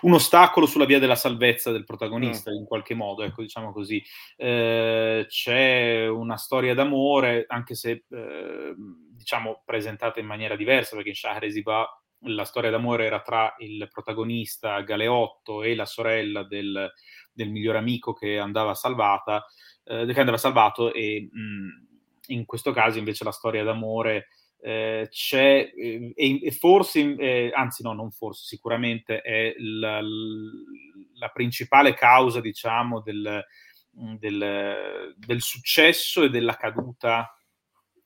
[0.01, 2.55] un ostacolo sulla via della salvezza del protagonista mm.
[2.55, 4.03] in qualche modo, ecco, diciamo così.
[4.35, 11.15] Eh, c'è una storia d'amore, anche se eh, diciamo, presentata in maniera diversa, perché in
[11.15, 16.91] Shahreziba la storia d'amore era tra il protagonista Galeotto e la sorella del,
[17.33, 19.45] del miglior amico che andava salvata,
[19.83, 24.27] eh, che andava salvato e mh, in questo caso invece la storia d'amore
[24.65, 31.93] eh, c'è eh, e, forse, eh, anzi no, non forse, sicuramente è la, la principale
[31.93, 33.43] causa, diciamo, del,
[33.91, 37.37] del, del, successo e della caduta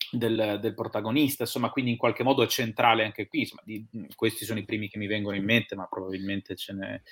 [0.09, 3.41] del, del, protagonista, insomma, quindi in qualche modo è centrale anche qui.
[3.41, 7.03] Insomma, di, questi sono i primi che mi vengono in mente, ma probabilmente ce ne,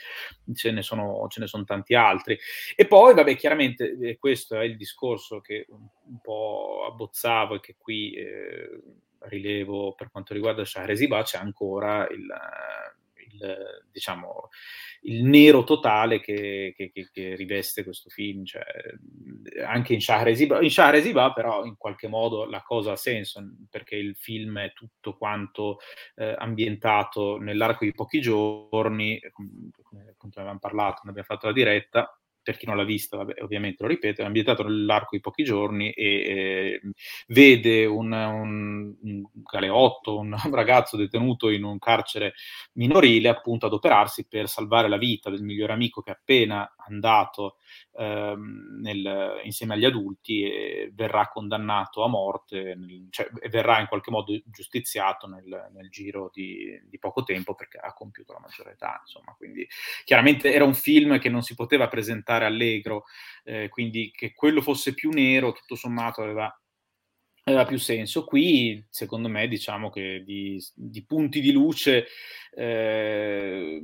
[0.56, 2.36] ce ne, sono, ce ne sono, tanti altri.
[2.76, 7.60] E poi, vabbè, chiaramente eh, questo è il discorso che un, un po' abbozzavo e
[7.60, 8.82] che qui eh,
[9.28, 12.26] rilevo per quanto riguarda Shahrezibah, c'è ancora il,
[13.30, 14.50] il, diciamo,
[15.02, 18.46] il nero totale che, che, che, riveste questo film.
[18.46, 18.64] Cioè,
[19.66, 24.60] anche in Shahrezibah, in però in qualche modo la cosa ha senso, perché il film
[24.60, 25.80] è tutto quanto
[26.16, 32.20] eh, ambientato nell'arco di pochi giorni, come appunto avevamo parlato, ne abbiamo fatto la diretta,
[32.46, 35.90] per chi non l'ha vista, vabbè, ovviamente lo ripeto, è ambientato nell'arco di pochi giorni
[35.90, 36.82] e eh,
[37.30, 42.36] vede un, un, un, galeotto, un ragazzo detenuto in un carcere
[42.74, 47.58] minorile, appunto adoperarsi per salvare la vita del migliore amico che è appena andato
[47.98, 54.12] ehm, nel, insieme agli adulti e verrà condannato a morte, nel, cioè verrà in qualche
[54.12, 59.00] modo giustiziato nel, nel giro di, di, poco tempo perché ha compiuto la maggiore età.
[59.02, 59.68] Insomma, quindi
[60.04, 63.06] chiaramente era un film che non si poteva presentare allegro,
[63.44, 66.54] eh, quindi che quello fosse più nero, tutto sommato aveva
[67.46, 68.26] aveva più senso.
[68.26, 72.08] Qui, secondo me, diciamo che di, di punti di luce
[72.52, 73.82] eh,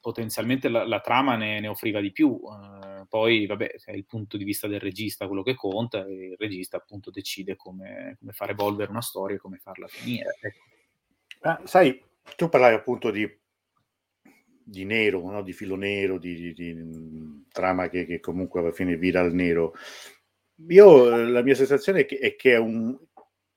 [0.00, 2.40] potenzialmente la, la trama ne, ne, offriva di più.
[2.40, 6.36] Eh, poi, vabbè, è il punto di vista del regista quello che conta e il
[6.38, 10.36] regista appunto decide come, come far evolvere una storia e come farla finire.
[10.40, 10.58] Ecco.
[11.40, 12.00] Ah, sai,
[12.36, 13.28] tu parlavi appunto di,
[14.62, 15.42] di nero, no?
[15.42, 19.74] di filo nero, di, di, di trama che, che, comunque alla fine vira al nero.
[20.68, 22.96] Io la mia sensazione è che è, che è, un,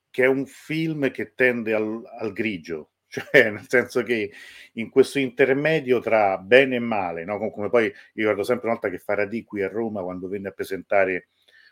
[0.10, 4.32] che è un, film che tende al, al, grigio, cioè nel senso che
[4.74, 7.38] in questo intermedio tra bene e male, no?
[7.52, 10.52] come poi io ricordo sempre una volta che Faraday qui a Roma quando venne a
[10.52, 11.30] presentare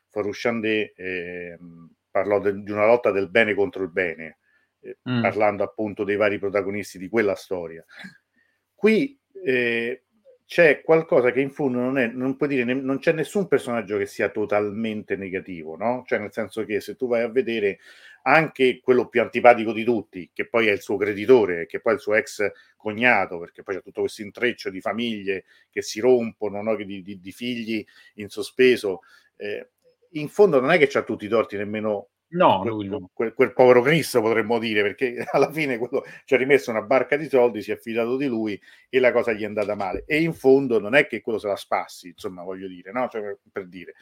[0.09, 1.57] Farouchandé eh,
[2.11, 4.39] parlò de, di una lotta del bene contro il bene,
[4.81, 5.21] eh, mm.
[5.21, 7.83] parlando appunto dei vari protagonisti di quella storia.
[8.75, 10.03] Qui eh,
[10.45, 14.05] c'è qualcosa che in fondo non, è, non puoi dire, non c'è nessun personaggio che
[14.05, 16.03] sia totalmente negativo, no?
[16.05, 17.79] Cioè nel senso che se tu vai a vedere
[18.23, 21.95] anche quello più antipatico di tutti, che poi è il suo creditore, che poi è
[21.95, 26.61] il suo ex cognato, perché poi c'è tutto questo intreccio di famiglie che si rompono,
[26.61, 26.75] no?
[26.75, 27.85] di, di, di, figli
[28.15, 29.03] in sospeso,
[29.37, 29.69] eh,
[30.11, 33.09] in fondo non è che c'ha tutti i torti nemmeno No, quel, lui no.
[33.13, 37.17] Quel, quel, povero Cristo potremmo dire, perché alla fine quello ci ha rimesso una barca
[37.17, 38.59] di soldi, si è fidato di lui
[38.89, 40.03] e la cosa gli è andata male.
[40.05, 43.07] E in fondo non è che quello se la spassi, insomma, voglio dire, no?
[43.09, 43.93] Cioè, per dire.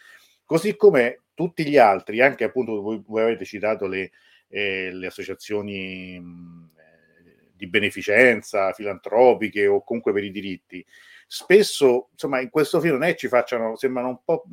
[0.44, 4.12] Così come tutti gli altri, anche appunto voi, voi avete citato le,
[4.50, 6.70] eh, le associazioni mh,
[7.56, 10.84] di beneficenza, filantropiche o comunque per i diritti,
[11.28, 14.46] spesso, insomma, in questo film non è ci facciano, sembrano un po'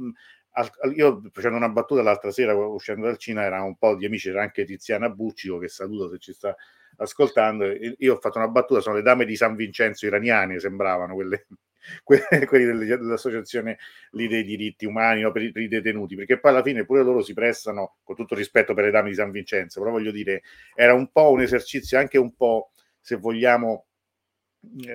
[0.95, 4.43] io facendo una battuta l'altra sera uscendo dal Cina era un po' di amici, c'era
[4.43, 6.57] anche Tiziana Buccico che saluto se ci sta
[6.97, 7.67] ascoltando.
[7.99, 11.47] Io ho fatto una battuta, sono le dame di San Vincenzo iraniane, sembravano quelle,
[12.03, 13.79] quelle, quelli dell'associazione
[14.13, 17.23] lì dei diritti umani no, per, per, i, detenuti, perché poi alla fine pure loro
[17.23, 20.43] si prestano, con tutto rispetto per le dame di San Vincenzo, però voglio dire,
[20.75, 23.87] era un po' un esercizio anche un po', se vogliamo,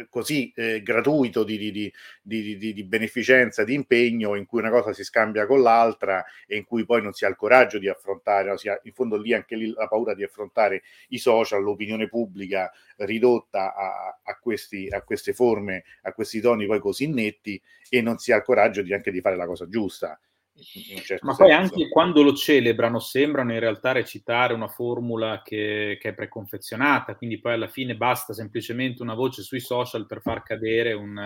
[0.09, 5.03] così eh, gratuito di, di, di, di, beneficenza, di impegno, in cui una cosa si
[5.03, 8.53] scambia con l'altra e in cui poi non si ha il coraggio di affrontare, no?
[8.53, 13.73] ha, in fondo lì anche lì la paura di affrontare i social, l'opinione pubblica ridotta
[13.75, 18.31] a, a, questi, a queste forme, a questi toni poi così netti e non si
[18.31, 20.19] ha il coraggio anche di fare la cosa giusta.
[20.61, 21.73] Certo Ma poi senso.
[21.73, 27.39] anche quando lo celebrano sembrano in realtà recitare una formula che, che, è preconfezionata, quindi
[27.39, 31.17] poi alla fine basta semplicemente una voce sui social per far cadere un,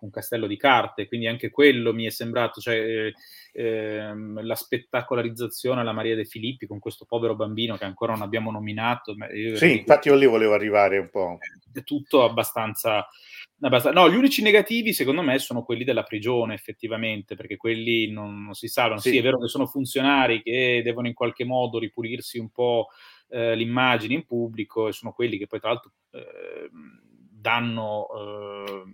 [0.00, 3.14] un castello di carte, quindi anche quello mi è sembrato, cioè eh,
[3.52, 8.50] ehm, la spettacolarizzazione alla Maria De Filippi con questo povero bambino che ancora non abbiamo
[8.50, 9.14] nominato.
[9.54, 11.38] Sì, infatti io lì volevo arrivare un po'.
[11.72, 13.06] È tutto abbastanza
[13.60, 18.54] No, gli unici negativi secondo me sono quelli della prigione effettivamente, perché quelli non, non
[18.54, 19.00] si salvano.
[19.00, 19.10] Sì.
[19.10, 19.18] sì.
[19.18, 22.88] è vero che sono funzionari che devono in qualche modo ripulirsi un po'
[23.30, 28.84] eh, l'immagine in pubblico e sono quelli che poi tra l'altro eh, danno, eh,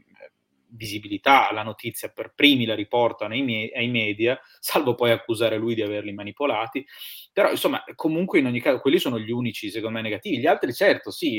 [0.75, 5.75] visibilità alla notizia, per primi la riportano ai, me- ai, media, salvo poi accusare lui
[5.75, 6.85] di averli manipolati.
[7.33, 10.39] Però, insomma, comunque in ogni caso, quelli sono gli unici, secondo me, negativi.
[10.39, 11.35] Gli altri, certo, sì,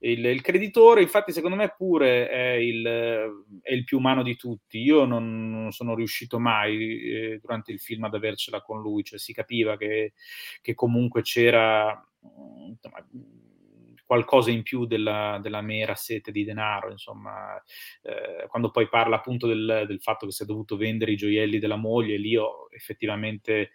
[0.00, 2.84] il, il creditore, infatti, secondo me pure è il,
[3.62, 4.78] è il, più umano di tutti.
[4.78, 9.18] Io non, non sono riuscito mai eh, durante il film ad avercela con lui, cioè
[9.18, 10.12] si capiva che,
[10.60, 12.02] che comunque c'era...
[12.20, 13.06] Insomma,
[14.08, 17.62] qualcosa in più della, della mera sete di denaro, insomma,
[18.00, 21.58] eh, quando poi parla appunto del, del, fatto che si è dovuto vendere i gioielli
[21.58, 23.72] della moglie, lì ho effettivamente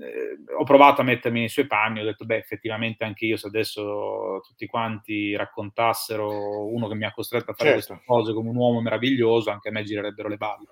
[0.00, 3.48] eh, ho provato a mettermi nei suoi panni, ho detto, beh, effettivamente anche io se
[3.48, 7.86] adesso tutti quanti raccontassero uno che mi ha costretto a fare certo.
[7.88, 10.68] queste cose come un uomo meraviglioso, anche a me girerebbero le balle.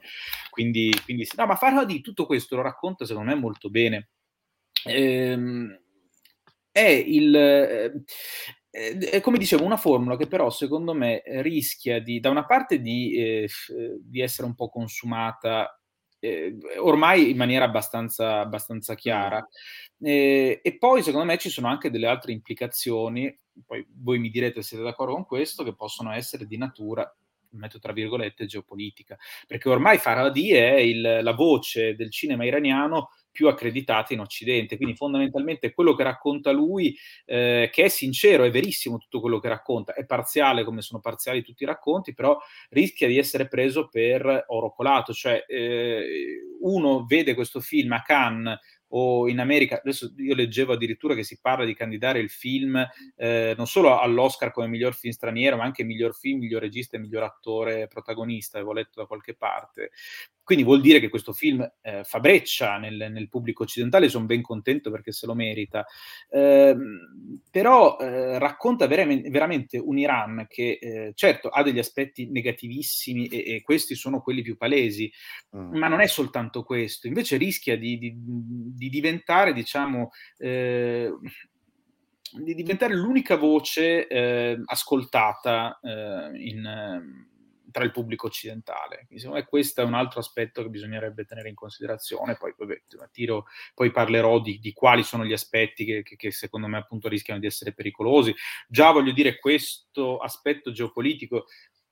[0.49, 4.09] Quindi, quindi no, ma Farah di tutto questo lo racconta secondo me molto bene.
[4.85, 5.85] Ehm,
[6.71, 8.05] è il...
[8.77, 12.83] Eh, è come dicevo, una formula che però secondo me rischia di, da una parte
[12.83, 13.49] di, eh,
[14.03, 15.81] di essere un po' consumata
[16.19, 19.47] eh, ormai in maniera abbastanza, abbastanza chiara.
[19.99, 24.61] Eh, e poi secondo me ci sono anche delle altre implicazioni, poi voi mi direte
[24.61, 27.11] se siete d'accordo con questo, che possono essere di natura
[27.51, 29.17] metto tra virgolette, geopolitica,
[29.47, 34.79] perché ormai Farhadi è il, la voce del cinema iraniano più accreditati in Occidente.
[34.79, 39.49] Quindi fondamentalmente quello che racconta lui, eh, che è sincero, è verissimo tutto quello che
[39.49, 42.39] racconta, è parziale come sono parziali tutti i racconti, però
[42.71, 48.59] rischia di essere preso per oro colato, cioè eh, uno vede questo film a Cannes
[48.89, 52.85] o in America, adesso io leggevo addirittura che si parla di candidare il film
[53.17, 57.01] eh, non solo all'Oscar come miglior film straniero, ma anche miglior film, miglior regista e
[57.01, 59.91] miglior attore protagonista, avevo letto da qualche parte.
[60.47, 64.43] Quindi vuol dire che questo film eh, fa breccia nel, nel, pubblico occidentale, sono ben
[64.43, 65.85] contento perché se lo merita.
[66.31, 66.77] Eh,
[67.51, 73.55] però eh, racconta veramente, veramente, un Iran che eh, certo ha degli aspetti negativissimi e,
[73.57, 75.13] e, questi sono quelli più palesi,
[75.57, 75.75] mm.
[75.77, 78.15] ma non è soltanto questo, invece rischia di, di,
[78.77, 81.13] di diventare, diciamo, eh,
[82.33, 87.25] di diventare l'unica voce eh, ascoltata in
[87.77, 89.05] tra il pubblico occidentale.
[89.05, 92.35] Quindi, secondo me questo è un altro aspetto che bisognerebbe tenere in considerazione.
[92.35, 96.69] Poi, vabbè, tiro, poi parlerò di, di, quali sono gli aspetti che, che, che, secondo
[96.69, 98.35] me appunto rischiano di essere pericolosi.
[98.67, 101.45] Già voglio dire, questo aspetto geopolitico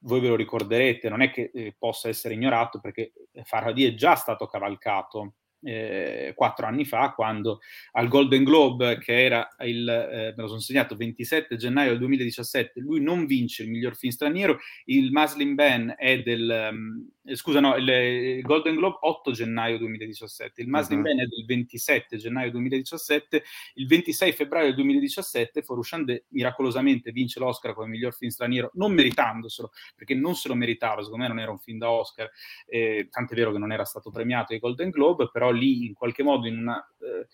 [0.05, 3.13] voi ve lo ricorderete, non è che eh, possa essere ignorato perché
[3.43, 7.61] Farhadi è già stato cavalcato eh, quattro anni fa, quando
[7.93, 12.81] al Golden Globe, che era il, eh, me lo sono segnato, 27 gennaio del 2017,
[12.81, 17.77] lui non vince il miglior film straniero, il Muslim Ban è del, um, scusa no,
[17.77, 21.21] il, il, Golden Globe 8 gennaio 2017, il Muslim uh-huh.
[21.21, 23.43] È del 27 gennaio 2017,
[23.75, 30.15] il 26 febbraio 2017 Forushande miracolosamente vince l'Oscar come miglior film straniero, non meritandoselo, perché
[30.15, 32.31] non se lo meritava, secondo me non era un film da Oscar,
[32.67, 36.23] eh, tant'è vero che non era stato premiato ai Golden Globe, però lì in qualche
[36.23, 36.79] modo in una...
[37.01, 37.27] Eh,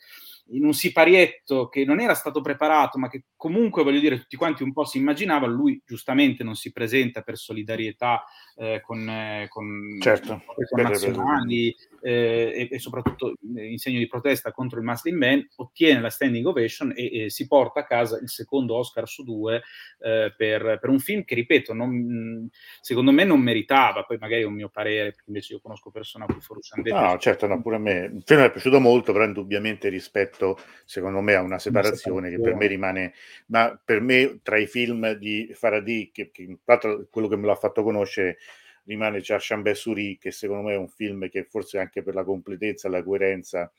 [0.51, 4.63] in un siparietto che non era stato preparato, ma che comunque, voglio dire, tutti quanti
[4.63, 8.25] un po' si immaginavano, lui giustamente non si presenta per solidarietà
[8.57, 14.53] eh, con, eh, con, certo, con nazionali eh, e, e, soprattutto in segno di protesta
[14.53, 18.29] contro il Muslim Ban, ottiene la standing ovation e, e si porta a casa il
[18.29, 19.63] secondo Oscar su due
[20.01, 22.49] eh, per, per, un film che, ripeto, non,
[22.81, 26.25] secondo me non meritava, poi magari è un mio parere, perché invece io conosco persone
[26.25, 28.11] a cui Forus No, certo, no, pure a me.
[28.15, 30.40] Il film è piaciuto molto, però indubbiamente rispetto,
[30.85, 33.15] secondo me, a una separazione, che per me rimane,
[33.47, 36.59] ma per me tra i film di Faraday, che, che
[37.11, 38.39] quello che me l'ha fatto conoscere
[38.85, 42.89] rimane Charchambé Suri, che secondo me è un film che forse anche per la completezza
[42.89, 43.71] e la coerenza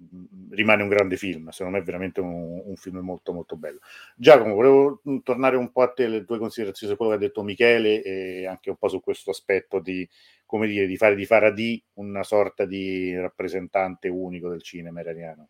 [0.00, 3.80] mm, rimane un grande film, secondo me è veramente un, un, film molto molto bello.
[4.16, 7.26] Giacomo, volevo mm, tornare un po' a te, le tue considerazioni su quello che ha
[7.26, 10.08] detto Michele e anche un po' su questo aspetto di,
[10.46, 15.48] come dire, di fare di Faradi una sorta di rappresentante unico del cinema iraniano.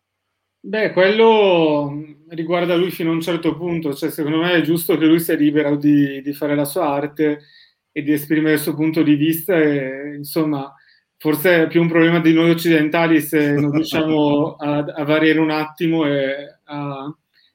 [0.61, 5.05] Beh, quello riguarda lui fino a un certo punto, cioè secondo me è giusto che
[5.05, 7.39] lui sia libero di, di fare la sua arte
[7.91, 10.73] e di esprimere il suo punto di vista e insomma
[11.17, 15.49] forse è più un problema di noi occidentali se non riusciamo a, a variare un
[15.49, 17.05] attimo e a,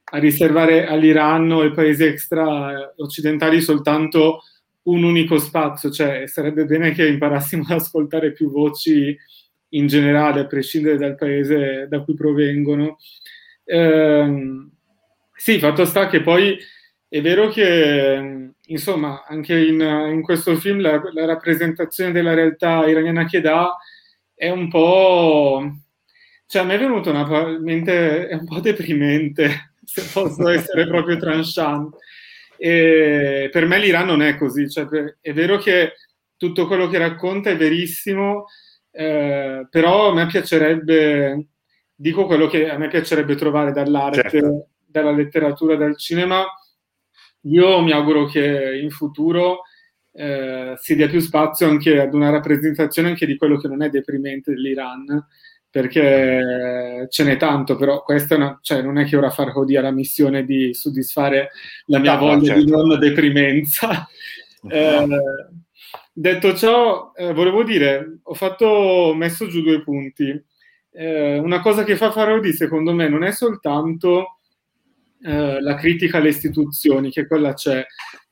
[0.05, 4.41] a riservare all'Iran o ai paesi extra occidentali soltanto
[4.85, 9.17] un unico spazio, cioè sarebbe bene che imparassimo ad ascoltare più voci
[9.75, 12.99] in generale, a prescindere dal paese da cui provengono.
[13.65, 14.67] Eh,
[15.35, 16.59] sì, fatto sta che poi
[17.09, 23.25] è vero che, insomma, anche in, in questo film la, la, rappresentazione della realtà iraniana
[23.27, 23.77] che dà
[24.35, 25.81] è un po'...
[26.47, 31.17] Cioè, a me è venuto una mente è un po' deprimente, se posso essere proprio
[31.17, 31.97] tranchant.
[32.57, 34.87] E per me l'Iran non è così, cioè,
[35.21, 35.95] è vero che
[36.37, 38.47] tutto quello che racconta è verissimo,
[38.97, 41.49] eh, però a me piacerebbe,
[41.93, 44.69] dico quello che a me piacerebbe trovare dall'arte, certo.
[44.87, 46.45] dalla letteratura, dal cinema.
[47.47, 49.63] Io mi auguro che in futuro
[50.13, 53.91] eh, si dia più spazio anche ad una rappresentazione anche di quello che non è
[53.91, 55.27] deprimente dell'Iran,
[55.69, 59.83] perché ce n'è tanto, però questa è una, cioè, non è che ora Farhodi ha
[59.83, 61.51] la missione di soddisfare
[61.87, 62.65] la mia no, voglia certo.
[62.65, 64.07] di non deprimenza.
[64.67, 65.07] Eh,
[66.15, 70.43] detto ciò, eh, volevo dire, ho, fatto, messo giù due punti.
[70.93, 74.39] Eh, una cosa che fa Farhodi, secondo me, non è soltanto
[75.23, 77.85] eh, la critica alle istituzioni, che quella c'è,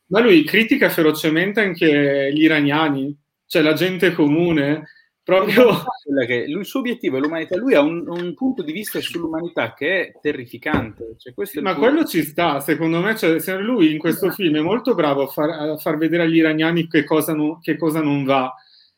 [0.07, 3.17] ma lui critica ferocemente anche gli iraniani,
[3.47, 4.85] cioè la gente comune.
[5.25, 5.85] Proprio
[6.27, 10.09] che il suo obiettivo è l'umanità, lui ha un, un, punto di vista sull'umanità che
[10.09, 11.15] è terrificante.
[11.17, 15.23] Cioè, Ma quello ci sta, secondo me, cioè, lui in questo film è molto bravo
[15.23, 18.53] a far, a far vedere agli iraniani che cosa, non, che cosa, non, va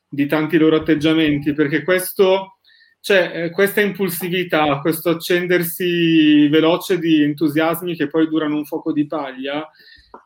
[0.09, 2.59] di tanti loro atteggiamenti, perché questo,
[3.01, 9.07] cioè, eh, questa impulsività, questo accendersi veloce di entusiasmi che poi durano un fuoco di
[9.07, 9.69] paglia,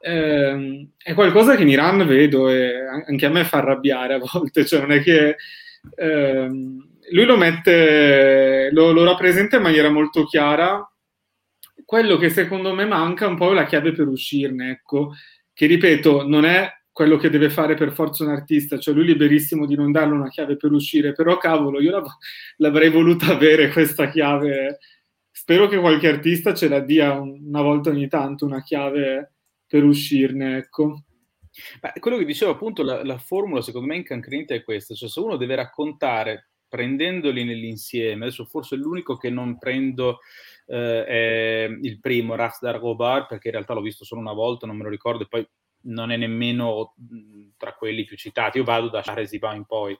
[0.01, 2.73] eh, è qualcosa che in Iran vedo e
[3.05, 5.35] anche a me fa arrabbiare a volte, cioè non è che
[5.95, 6.49] eh,
[7.11, 10.87] lui lo mette, lo, lo, rappresenta in maniera molto chiara.
[11.85, 15.13] Quello che secondo me manca un po' è la chiave per uscirne, ecco,
[15.55, 19.07] che ripeto, non è quello che deve fare per forza un artista, cioè lui è
[19.07, 22.17] liberissimo di non darle una chiave per uscire, però cavolo, io l'av-
[22.57, 24.79] l'avrei voluta avere questa chiave.
[25.31, 29.35] Spero che qualche artista ce la dia una volta ogni tanto una chiave
[29.67, 31.05] per uscirne, ecco.
[31.81, 35.21] Beh, quello che dicevo appunto, la, la formula secondo me incancrenita è questa, cioè se
[35.21, 40.19] uno deve raccontare prendendoli nell'insieme, adesso forse l'unico che non prendo
[40.67, 44.77] eh, è il primo, Raf Dargobar, perché in realtà l'ho visto solo una volta, non
[44.77, 45.49] me lo ricordo, e poi
[45.81, 46.95] non è nemmeno
[47.57, 49.99] tra quelli più citati, io vado da Shahrezibah in poi,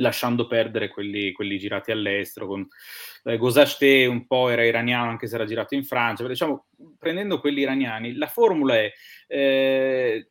[0.00, 2.46] lasciando perdere quelli, quelli girati all'estero.
[2.46, 2.66] Con,
[3.24, 6.66] eh, Gosashte un po' era iraniano anche se era girato in Francia, però diciamo,
[6.98, 8.92] prendendo quelli iraniani, la formula è
[9.28, 10.28] eh,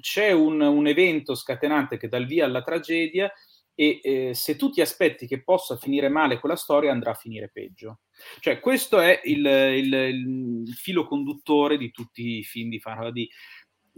[0.00, 3.30] c'è un, un, evento scatenante che dà il via alla tragedia
[3.74, 7.50] e eh, se tu ti aspetti che possa finire male quella storia andrà a finire
[7.52, 8.00] peggio.
[8.38, 13.28] Cioè questo è il, il, il filo conduttore di tutti i film di Farhadi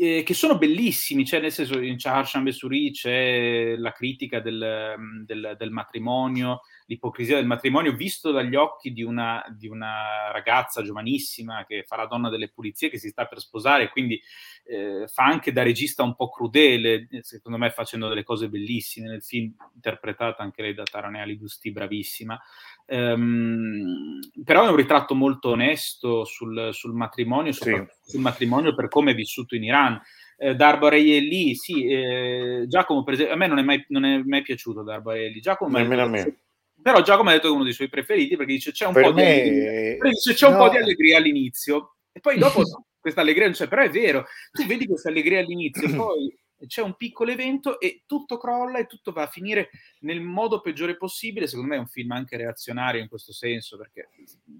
[0.02, 5.54] eh, che sono bellissimi, cioè nel senso in Chahar Shambesuri c'è la critica del, del,
[5.56, 6.62] del, matrimonio,
[6.92, 12.06] l'ipocrisia del matrimonio visto dagli occhi di una, di una, ragazza giovanissima che fa la
[12.06, 14.20] donna delle pulizie, che si sta per sposare, quindi
[14.64, 19.22] eh, fa anche da regista un po' crudele, secondo me facendo delle cose bellissime nel
[19.22, 22.38] film, interpretata anche lei da Taranea Lidusti, bravissima.
[22.86, 27.74] Um, però è un ritratto molto onesto sul, sul matrimonio, sì.
[28.04, 30.00] sul matrimonio per come è vissuto in Iran.
[30.36, 34.20] Eh, Darbo lì, sì, eh, Giacomo per esempio, a me non è mai, non è
[34.24, 35.40] mai piaciuto Darbo lì.
[35.40, 36.36] Giacomo Nemmeno a me.
[36.82, 39.12] Però Giacomo ha detto che è uno dei suoi preferiti perché dice c'è un, po,
[39.12, 39.42] me...
[39.42, 40.58] di, dice, c'è un no.
[40.58, 42.62] po' di allegria all'inizio e poi dopo
[43.00, 46.34] questa allegria non c'è, però è vero, tu vedi questa allegria all'inizio poi
[46.66, 49.70] c'è un piccolo evento e tutto crolla e tutto va a finire
[50.00, 51.46] nel modo peggiore possibile.
[51.46, 54.08] Secondo me è un film anche reazionario in questo senso, perché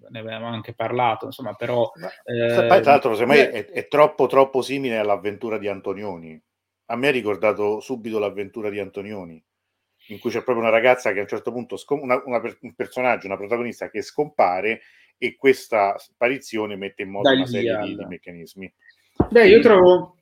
[0.09, 1.91] ne avevamo anche parlato, insomma, però...
[2.25, 6.41] Eh, tra l'altro, secondo me è, è, troppo, troppo simile all'avventura di Antonioni.
[6.87, 9.43] A me ha ricordato subito l'avventura di Antonioni,
[10.13, 12.75] in cui c'è proprio una ragazza che a un certo punto, scom- una, una, un
[12.75, 14.83] personaggio, una protagonista che scompare
[15.19, 18.73] e questa sparizione mette in moto una serie di, di meccanismi.
[19.31, 20.17] Beh, io trovo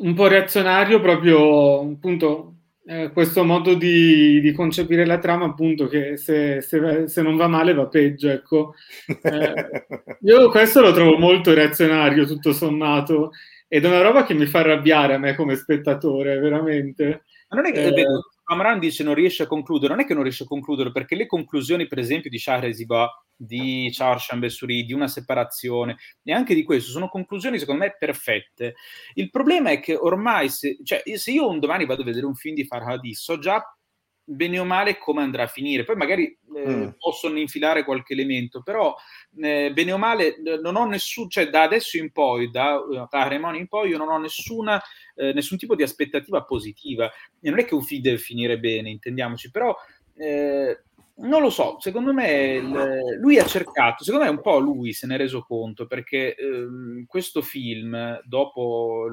[0.00, 2.54] un po' reazionario proprio appunto
[2.86, 7.46] eh, questo modo di, di, concepire la trama appunto che se, se, se, non va
[7.46, 8.74] male va peggio ecco.
[9.06, 9.86] Eh,
[10.22, 13.32] io questo lo trovo molto reazionario tutto sommato
[13.68, 17.22] ed è una roba che mi fa arrabbiare a me come spettatore veramente.
[17.48, 18.04] Ma non è che eh,
[18.44, 21.26] Amran dice non riesce a concludere non è che non riesce a concludere perché le
[21.26, 23.10] conclusioni per esempio di Shahrezibah
[23.44, 28.74] di Charles Chambesuri, di una separazione, e anche di questo sono conclusioni secondo me perfette.
[29.14, 32.34] Il problema è che ormai, se, cioè, se io un domani vado a vedere un
[32.34, 33.62] film di Farhadi, so già
[34.24, 35.84] bene o male come andrà a finire.
[35.84, 36.88] Poi magari mm.
[36.98, 38.94] possono infilare qualche elemento, però
[39.38, 43.68] eh, bene o male non ho nessun, cioè da adesso in poi, da Kahraman in
[43.68, 44.80] poi, io non ho nessuna,
[45.14, 47.10] eh, nessun tipo di aspettativa positiva.
[47.40, 49.74] E non è che un film deve finire bene, intendiamoci, però
[50.14, 50.82] eh,
[51.14, 55.06] non lo so, secondo me il, lui ha cercato, secondo me un po' lui se
[55.06, 59.06] ne è reso conto perché ehm, questo film, dopo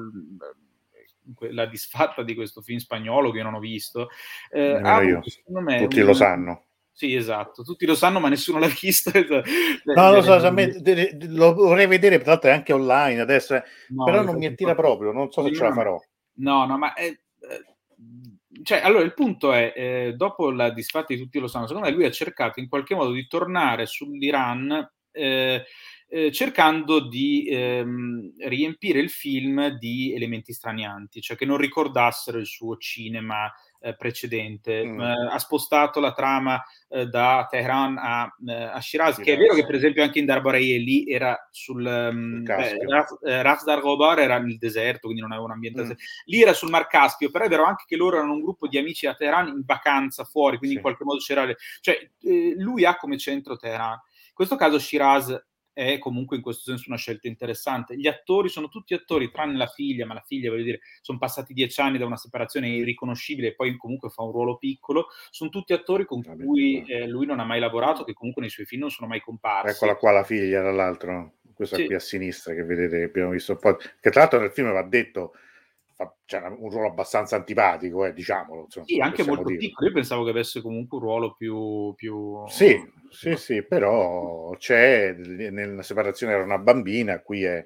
[1.50, 4.08] la disfatta di questo film spagnolo che io non ho visto,
[4.50, 5.30] eh, ha avuto,
[5.60, 6.06] me, tutti un...
[6.06, 6.64] lo sanno.
[7.00, 9.10] Sì, esatto, tutti lo sanno, ma nessuno l'ha visto.
[9.96, 14.22] no, lo so, lo vorrei vedere, tra l'altro è anche online adesso, eh, no, però
[14.22, 15.98] non mi attira proprio, non so se ce la farò.
[16.40, 17.18] No, no, ma è,
[18.62, 21.94] cioè, allora il punto è, eh, dopo la disfatta di tutti lo sanno, secondo me
[21.94, 25.64] lui ha cercato in qualche modo di tornare sull'Iran eh,
[26.06, 32.46] eh, cercando di ehm, riempire il film di elementi stranianti, cioè che non ricordassero il
[32.46, 34.84] suo cinema eh, precedente.
[34.84, 35.00] Mm.
[35.00, 39.36] Eh, ha spostato la trama eh, da Teheran a, eh, a Shiraz, Shiraz, che è
[39.36, 41.84] vero che per esempio anche in Darbarei lì era sul...
[41.84, 45.84] Um, Ras Dar Ghobar era nel deserto, quindi non aveva un ambiente...
[45.84, 45.90] Mm.
[46.26, 48.78] Lì era sul Mar Caspio, però è vero anche che loro erano un gruppo di
[48.78, 50.76] amici a Teheran in vacanza fuori, quindi sì.
[50.76, 51.44] in qualche modo c'era...
[51.44, 51.56] Le...
[51.80, 52.10] Cioè,
[52.58, 53.92] lui ha come centro Teheran.
[53.92, 55.48] In questo caso Shiraz
[55.80, 57.96] è comunque in questo senso una scelta interessante.
[57.96, 61.54] Gli attori sono tutti attori, tranne la figlia, ma la figlia, voglio dire, sono passati
[61.54, 65.06] dieci anni da una separazione irriconoscibile e poi comunque fa un ruolo piccolo.
[65.30, 68.66] Sono tutti attori con cui eh, lui non ha mai lavorato, che comunque nei suoi
[68.66, 69.74] film non sono mai comparsi.
[69.74, 71.86] Eccola qua la figlia, dall'altro, questa sì.
[71.86, 74.70] qui a sinistra che vedete, che abbiamo visto un po', che tra l'altro nel film
[74.72, 75.32] va detto
[76.24, 78.64] c'era un ruolo abbastanza antipatico, eh, diciamolo.
[78.64, 79.58] Insomma, sì, anche molto dire.
[79.58, 79.88] piccolo.
[79.88, 81.92] Io pensavo che avesse comunque un ruolo più...
[81.96, 82.44] più...
[82.48, 82.76] Sì,
[83.10, 87.64] sì, sì, però c'è, nella separazione era una bambina, qui è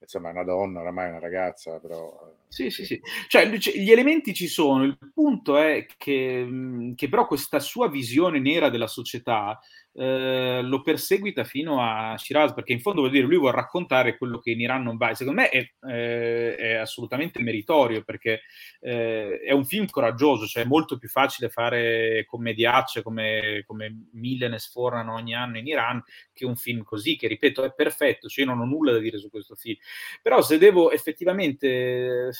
[0.00, 2.08] insomma una donna, oramai una ragazza, però...
[2.26, 3.00] Eh, sì, sì, sì.
[3.28, 8.70] Cioè, gli elementi ci sono, il punto è che, che però questa sua visione nera
[8.70, 9.60] della società
[10.00, 14.38] eh, lo perseguita fino a Shiraz, perché in fondo vuol dire lui vuole raccontare quello
[14.38, 15.10] che in Iran non va.
[15.10, 18.40] E secondo me è, eh, è assolutamente meritorio, perché
[18.80, 24.48] eh, è un film coraggioso, cioè è molto più facile fare commediacce come, come mille
[24.48, 28.46] ne sfornano ogni anno in Iran che un film così, che ripeto è perfetto, cioè
[28.46, 29.76] io non ho nulla da dire su questo film.
[30.22, 32.30] Però se devo effettivamente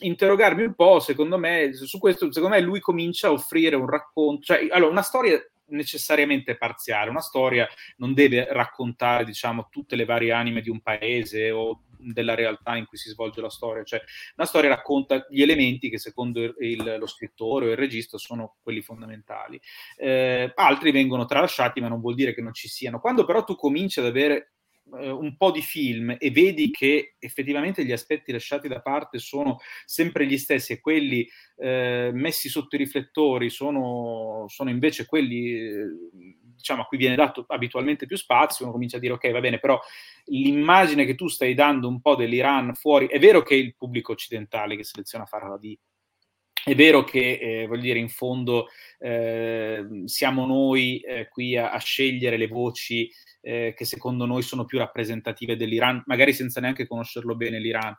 [0.00, 4.42] interrogarmi un po', secondo me, su questo, secondo me lui comincia a offrire un racconto,
[4.42, 7.10] cioè, allora, una storia necessariamente parziale.
[7.10, 12.34] Una storia non deve raccontare, diciamo, tutte le varie anime di un paese o della
[12.34, 13.82] realtà in cui si svolge la storia.
[13.82, 14.02] Cioè,
[14.36, 18.82] una storia racconta gli elementi che secondo il, lo scrittore o il regista sono quelli
[18.82, 19.60] fondamentali.
[19.96, 23.00] Eh, altri vengono tralasciati, ma non vuol dire che non ci siano.
[23.00, 24.53] Quando però tu cominci ad avere
[24.98, 29.58] eh, un po' di film e vedi che effettivamente gli aspetti lasciati da parte sono
[29.84, 35.86] sempre gli stessi e quelli eh, messi sotto i riflettori sono, sono invece quelli eh,
[36.54, 39.58] diciamo, a cui viene dato abitualmente più spazio, uno comincia a dire ok va bene,
[39.58, 39.80] però
[40.26, 44.76] l'immagine che tu stai dando un po' dell'Iran fuori, è vero che il pubblico occidentale
[44.76, 45.78] che seleziona Farhadi,
[46.64, 51.78] è vero che, eh, voglio dire, in fondo eh, siamo noi eh, qui a, a,
[51.78, 53.10] scegliere le voci
[53.42, 57.94] eh, che secondo noi sono più rappresentative dell'Iran, magari senza neanche conoscerlo bene l'Iran.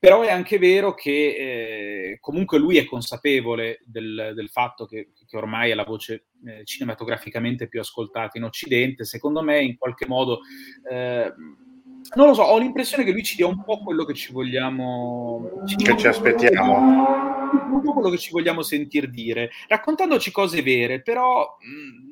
[0.00, 5.36] Però è anche vero che eh, comunque lui è consapevole del, del fatto che, che,
[5.36, 9.04] ormai è la voce eh, cinematograficamente più ascoltata in Occidente.
[9.04, 10.42] Secondo me, in qualche modo,
[10.88, 11.32] eh,
[12.14, 15.64] non lo so, ho l'impressione che lui ci dia un po' quello che ci vogliamo.
[15.66, 17.27] Ci che ci aspettiamo.
[17.52, 21.56] Un po' quello che ci vogliamo sentir dire, raccontandoci cose vere, però.
[21.60, 22.08] Mh,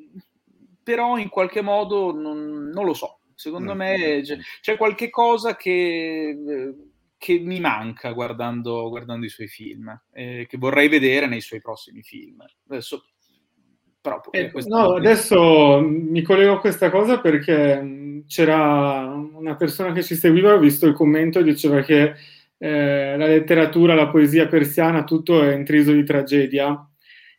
[0.87, 3.19] però in qualche modo non, non lo so.
[3.35, 3.77] Secondo mm.
[3.77, 6.75] me c'è, c'è, qualche cosa che,
[7.19, 12.03] che mi manca guardando, guardando, i suoi film, eh, che vorrei vedere nei suoi prossimi
[12.03, 12.45] film.
[12.69, 13.05] Adesso,
[14.01, 20.05] però, eh, no, adesso mi collego a questa cosa perché mm, c'era una persona che
[20.05, 22.15] ci seguiva, ho visto il commento e diceva che
[22.59, 26.89] eh, la letteratura, la poesia persiana, tutto è intriso di tragedia.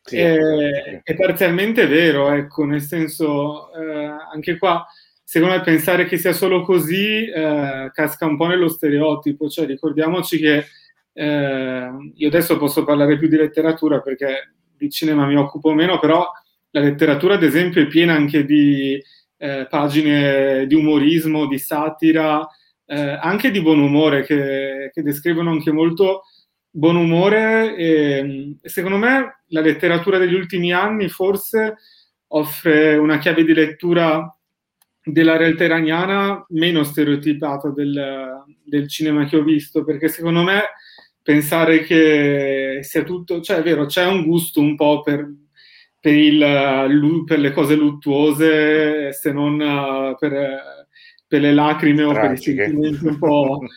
[0.01, 4.86] Sì, è, è, parzialmente vero, ecco, nel senso, eh, anche qua,
[5.24, 10.39] secondo me pensare che sia solo così eh, casca un po' nello stereotipo, cioè ricordiamoci
[10.39, 10.65] che
[11.11, 16.26] eh, io adesso posso parlare più di letteratura perché di cinema mi occupo meno, però
[16.70, 19.01] la letteratura ad esempio è piena anche di
[19.38, 22.47] eh, pagine di umorismo, di satira,
[22.88, 26.23] eh, anche di buon umore che, che descrivono anche molto
[26.69, 31.77] buon umore e, e secondo me la letteratura degli ultimi anni forse
[32.27, 34.31] offre una chiave di lettura
[35.03, 40.63] della realtà iraniana meno stereotipata del, del, cinema che ho visto, perché secondo me
[41.21, 45.25] pensare che sia tutto, cioè è vero, c'è un gusto un po' per,
[45.99, 50.76] per, il, per le cose luttuose, se non uh, per
[51.28, 53.59] per le lacrime o per i sentimenti un po'.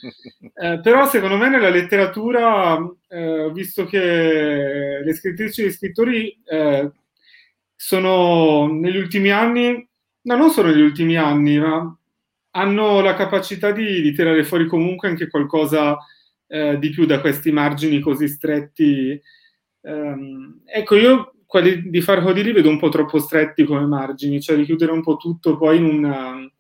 [0.61, 2.79] Eh, però secondo me nella letteratura,
[3.09, 6.91] eh, visto che le scrittrici e gli scrittori eh,
[7.75, 9.89] sono negli ultimi anni,
[10.23, 11.97] no, non solo negli ultimi anni, ma
[12.51, 15.97] hanno la capacità di, di tirare fuori comunque anche qualcosa
[16.47, 19.19] eh, di più da questi margini così stretti.
[19.83, 24.57] Ehm, ecco, io quelli di Farhodi li vedo un po' troppo stretti come margini, cioè
[24.57, 26.51] di chiudere un po' tutto poi in una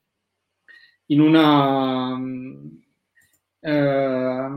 [1.10, 2.18] in una,
[3.60, 4.48] eh,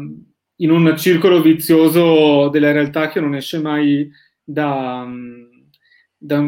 [0.55, 4.09] in un circolo vizioso della realtà che non esce mai
[4.43, 5.07] da,
[6.17, 6.43] da,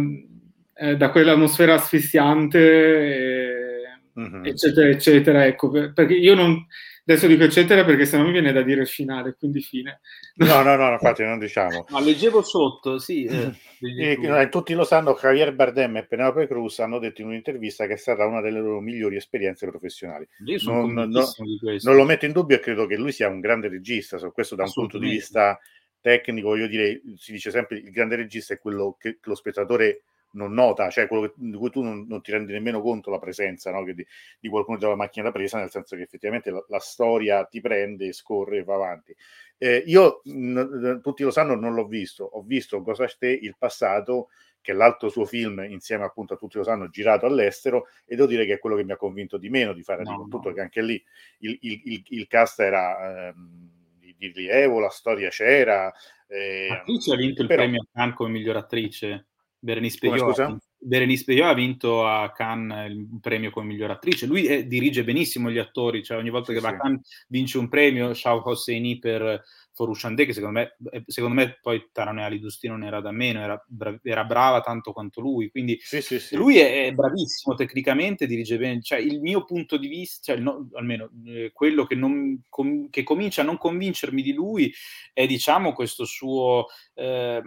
[0.74, 4.46] eh, da quell'atmosfera asfissiante, e, mm-hmm.
[4.46, 5.46] eccetera, eccetera.
[5.46, 6.66] Ecco, perché io non,
[7.08, 10.00] Adesso dico eccetera perché sennò mi viene da dire il finale, quindi fine.
[10.38, 11.86] No, no, no, infatti non diciamo.
[11.90, 13.26] Ma leggevo sotto, sì.
[13.26, 17.94] Eh, e, tutti lo sanno, Javier Bardem e Penelope Cruz hanno detto in un'intervista che
[17.94, 20.28] è stata una delle loro migliori esperienze professionali.
[20.64, 24.18] Non, non, non, lo metto in dubbio e credo che lui sia un grande regista,
[24.18, 25.60] su questo da un punto di vista
[26.02, 30.06] tecnico, voglio dire, si dice sempre il grande regista è quello che lo spettatore
[30.36, 33.72] non nota, cioè quello di cui tu non, non, ti rendi nemmeno conto la presenza
[33.72, 33.84] no?
[33.84, 37.62] di, di, qualcuno della macchina da presa, nel senso che effettivamente la, la storia ti
[37.62, 39.16] prende, scorre e va avanti.
[39.58, 44.30] Eh, io, n- tutti lo sanno, non l'ho visto, ho visto Cosa te il passato,
[44.62, 48.28] che è l'altro suo film, insieme appunto a tutti lo sanno, girato all'estero, e devo
[48.28, 50.50] dire che è quello che mi ha convinto di meno di fare no, di tutto,
[50.50, 50.54] no.
[50.54, 51.04] che anche lì
[51.40, 53.28] il, il, il, il cast era...
[53.28, 53.74] Ehm,
[54.18, 55.94] di, rilievo, la storia c'era.
[56.28, 57.62] Eh, Attrice ha vinto il però...
[57.62, 59.26] premio a Cannes come miglior attrice.
[59.66, 64.28] Berenice Peyot, Berenice Peyot ha vinto a Cannes il premio come miglior attrice.
[64.28, 67.68] Lui è, dirige benissimo gli attori, cioè ogni volta che va a Cannes vince un
[67.68, 68.14] premio.
[68.14, 69.44] Shao Hosseini per
[69.76, 73.42] Forushandé, che secondo me, eh, secondo me poi Tarane Ali Dusti non era da meno,
[73.42, 76.38] era, bra- era, brava tanto quanto lui, quindi sì, sì, sì.
[76.38, 80.70] lui è, è, bravissimo tecnicamente, dirige bene, cioè il mio punto di vista, cioè, no,
[80.76, 84.74] almeno eh, quello che, non, com- che, comincia a non convincermi di lui
[85.12, 87.42] è diciamo questo suo, eh,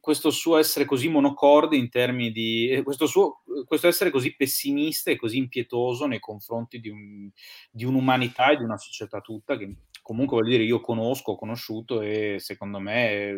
[0.00, 5.10] questo suo essere così monocorde in termini di, eh, questo, suo, questo essere così pessimista
[5.10, 7.28] e così impietoso nei confronti di, un,
[7.68, 9.74] di un'umanità e di una società tutta che
[10.08, 13.28] comunque voglio dire io conosco, ho conosciuto e secondo me,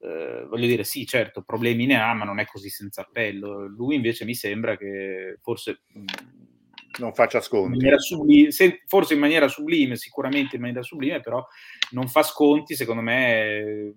[0.00, 3.68] eh, voglio dire sì, certo, problemi ne ha, ma non è così senza appello.
[3.68, 5.82] Lui invece mi sembra che forse...
[5.92, 6.50] Mhmm,
[6.98, 7.86] non faccia sconti.
[7.86, 11.42] In sublime, se, forse in maniera sublime, sicuramente in maniera sublime, però
[11.92, 13.94] non fa sconti, secondo me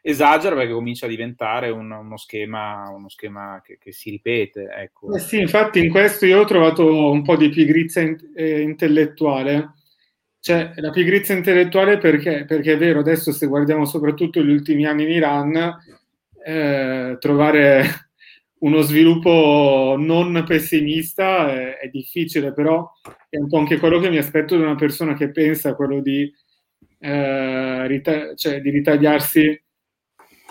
[0.00, 4.68] esagera perché comincia a diventare un, uno schema, uno schema che, che, si ripete.
[4.70, 5.12] Ecco.
[5.12, 9.72] Eh sì, infatti in questo io ho trovato un po' di pigrizia in, eh, intellettuale
[10.46, 12.44] cioè, la pigrizia intellettuale perché?
[12.46, 15.76] Perché è vero, adesso se guardiamo soprattutto gli ultimi anni in Iran,
[16.44, 17.82] eh, trovare
[18.60, 22.88] uno sviluppo non pessimista è, è, difficile, però
[23.28, 26.32] è un po' anche quello che mi aspetto da una persona che pensa quello di,
[27.00, 29.64] eh, rita- cioè, di ritagliarsi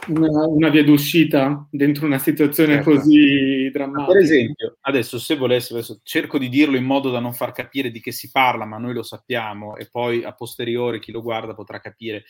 [0.08, 2.91] una, una, via d'uscita dentro una situazione certo.
[2.91, 4.12] così drammatica.
[4.12, 7.89] Per esempio, adesso se volessi, adesso cerco di dirlo in modo da non far capire
[7.91, 11.54] di che si parla, ma noi lo sappiamo e poi a posteriori chi lo guarda
[11.54, 12.26] potrà capire.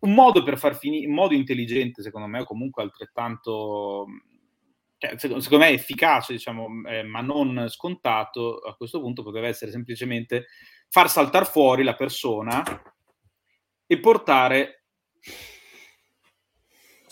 [0.00, 4.06] Un modo per far finire, un modo intelligente, secondo me, o comunque altrettanto,
[4.98, 10.46] cioè, secondo me efficace, diciamo, eh, ma non scontato, a questo punto poteva essere semplicemente
[10.88, 12.62] far saltare fuori la persona
[13.86, 14.84] e portare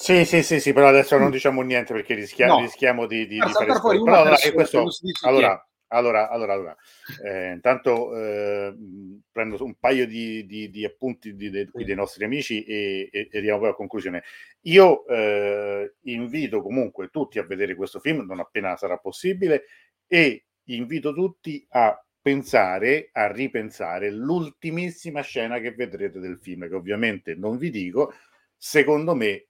[0.04, 2.60] sì, sì, sì, sì, però adesso non diciamo niente perché rischia- no.
[2.60, 4.02] rischiamo di, di, di fare spoiler.
[4.04, 4.86] Però allora, questo,
[5.22, 6.76] allora, allora, allora, allora
[7.24, 8.74] eh, intanto eh,
[9.32, 13.38] prendo un paio di, di, di appunti di, de, dei nostri amici e, e, e
[13.38, 14.24] arriviamo poi a conclusione.
[14.62, 19.64] Io eh, invito comunque tutti a vedere questo film, non appena sarà possibile,
[20.06, 27.34] e invito tutti a pensare, a ripensare l'ultimissima scena che vedrete del film, che ovviamente
[27.34, 28.12] non vi dico,
[28.54, 29.46] secondo me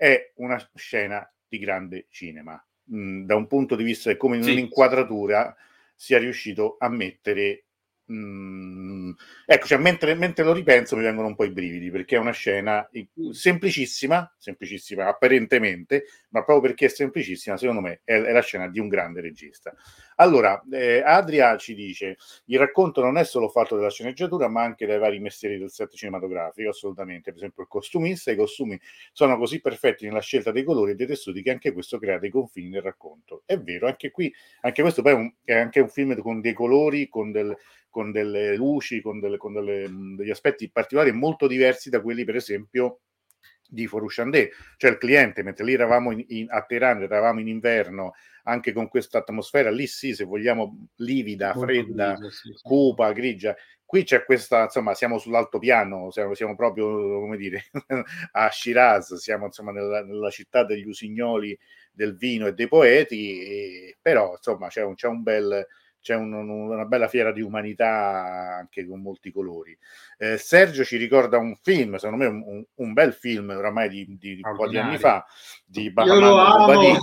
[0.00, 2.58] è una scena di grande cinema.
[2.90, 4.52] Mm, da un punto di vista di come in sì.
[4.52, 5.54] un'inquadratura
[5.94, 7.66] sia riuscito a mettere
[8.12, 9.12] Mm,
[9.46, 12.32] ecco, cioè, mentre, mentre, lo ripenso mi vengono un po' i brividi perché è una
[12.32, 12.88] scena
[13.30, 18.78] semplicissima, semplicissima apparentemente, ma proprio perché è semplicissima, secondo me è, è la scena di
[18.80, 19.74] un grande regista.
[20.16, 22.16] Allora, eh, Adria ci dice:
[22.46, 25.94] il racconto non è solo fatto della sceneggiatura, ma anche dai vari mestieri del set
[25.94, 27.30] cinematografico, assolutamente.
[27.30, 28.78] Per esempio, il costumista, i costumi
[29.12, 32.30] sono così perfetti nella scelta dei colori e dei tessuti che anche questo crea dei
[32.30, 33.42] confini nel racconto.
[33.46, 36.52] È vero, anche qui, anche questo poi è, un, è anche un film con dei
[36.52, 37.56] colori, con del
[37.90, 42.36] con delle luci, con, delle, con delle, degli aspetti particolari molto diversi da quelli, per
[42.36, 43.00] esempio,
[43.70, 48.12] di Forushandé, cioè il cliente, mentre lì eravamo in, in, a Teheran, eravamo in inverno,
[48.44, 52.62] anche con questa atmosfera, lì sì, se vogliamo, livida, molto fredda, grigia, sì, sì.
[52.62, 53.56] cupa, grigia.
[53.84, 56.86] Qui c'è questa, insomma, siamo sull'altopiano, siamo, siamo proprio,
[57.20, 57.64] come dire,
[58.32, 61.58] a Shiraz, siamo insomma nella, nella, città degli usignoli
[61.92, 65.66] del vino e dei poeti, e, però insomma c'è un, c'è un bel
[66.00, 69.76] c'è un, una bella fiera di umanità anche con molti colori.
[70.18, 74.40] Eh, Sergio ci ricorda un film, secondo me un, un bel film oramai di, di
[74.42, 75.24] un po' di anni fa,
[75.64, 76.98] di Bahaman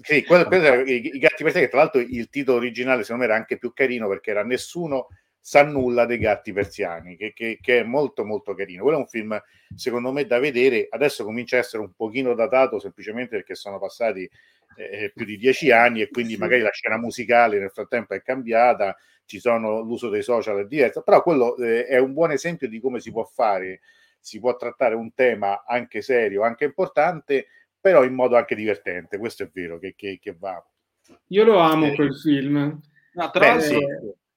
[0.00, 3.02] sì, quello, quello era, i, i, Gatti per te, che tra l'altro il titolo originale
[3.02, 5.08] secondo me era anche più carino perché era Nessuno
[5.46, 8.82] sa nulla dei gatti persiani, che, che, che, è molto molto carino.
[8.82, 9.40] Quello è un film,
[9.76, 10.88] secondo me, da vedere.
[10.90, 14.28] Adesso comincia a essere un pochino datato semplicemente perché sono passati
[14.76, 18.96] eh, più di dieci anni e quindi magari la scena musicale nel frattempo è cambiata,
[19.24, 22.80] ci sono l'uso dei social è diverso, però quello eh, è un buon esempio di
[22.80, 23.80] come si può fare,
[24.20, 27.46] si può trattare un tema anche serio, anche importante,
[27.80, 29.18] però in modo anche divertente.
[29.18, 30.64] Questo è vero che, che, che va.
[31.28, 32.80] Io lo amo eh, quel film.
[33.12, 33.78] No, tra l'altro,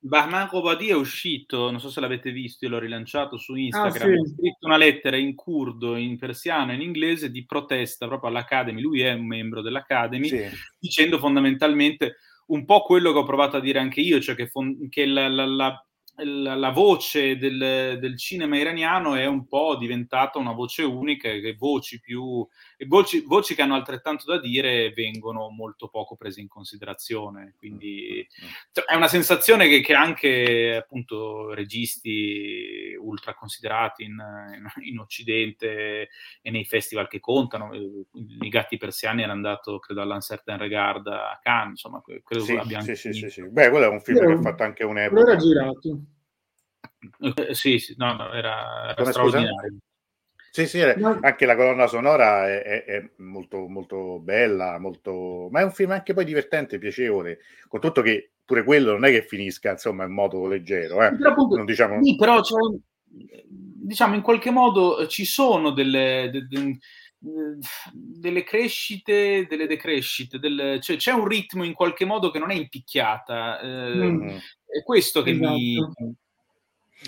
[0.01, 4.15] Bahman Kobadi è uscito, non so se l'avete visto, io l'ho rilanciato su Instagram, ah,
[4.15, 4.21] sì.
[4.21, 8.79] ha scritto una lettera in curdo, in persiano e in inglese di protesta proprio all'Academy,
[8.79, 10.45] lui è un membro dell'Academy, sì.
[10.79, 12.15] dicendo fondamentalmente
[12.47, 15.27] un po' quello che ho provato a dire anche io, cioè che, fon- che la,
[15.27, 15.83] la, la
[16.21, 21.99] la voce del, del, cinema iraniano è un po' diventata una voce unica e voci
[21.99, 22.45] più
[22.87, 28.27] voci, voci, che hanno altrettanto da dire vengono molto poco prese in considerazione quindi
[28.71, 34.17] cioè, è una sensazione che, che, anche appunto registi ultra considerati in,
[34.55, 36.09] in, in, occidente
[36.41, 38.05] e nei festival che contano eh,
[38.41, 43.13] i gatti persiani erano andato credo all'Uncertain Regard a Cannes insomma credo sì, sì, sì,
[43.13, 45.21] sì, sì, beh quello è un film che ha fatto anche un'epoca.
[45.21, 45.99] era girato.
[47.35, 49.77] Eh, sì, sì, no, no, era, era straordinario.
[50.51, 55.47] Sì, sì, anche la colonna sonora è, è, è, molto, molto bella, molto...
[55.51, 59.11] ma è un film anche poi divertente, piacevole, con tutto che pure quello non è
[59.11, 61.03] che finisca insomma in modo leggero.
[61.03, 61.15] Eh.
[61.15, 62.03] Però, appunto, diciamo...
[62.03, 62.59] Sì, però cioè,
[63.05, 66.77] diciamo in qualche modo ci sono delle, de, de,
[67.91, 72.55] delle crescite, delle decrescite, del, cioè, c'è un ritmo in qualche modo che non è
[72.55, 73.59] impicchiata.
[73.59, 74.27] Eh, mm.
[74.65, 75.51] È questo che esatto.
[75.51, 75.77] mi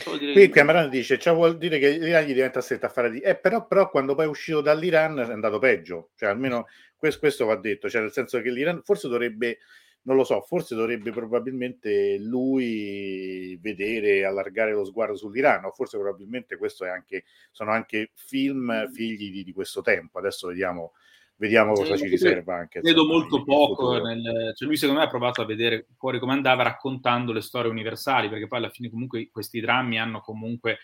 [0.04, 3.20] Qui Cameron dice: Ciò vuol dire che l'Iran gli diventa stretta a fare di.
[3.20, 6.12] Eh, però, però, quando poi è uscito dall'Iran è andato peggio.
[6.16, 7.90] Cioè, almeno questo, questo va detto.
[7.90, 9.58] Cioè, nel senso che l'Iran forse dovrebbe,
[10.04, 15.66] non lo so, forse dovrebbe probabilmente lui vedere, allargare lo sguardo sull'Iran.
[15.66, 20.20] O forse probabilmente questo è anche, sono anche film figli di, di questo tempo.
[20.20, 20.94] Adesso vediamo
[21.42, 22.82] vediamo cosa ci riserva anche.
[22.82, 26.62] Vedo molto poco, nel, cioè lui secondo me ha provato a vedere fuori come andava
[26.62, 30.78] raccontando le storie universali, perché poi alla fine comunque questi drammi hanno comunque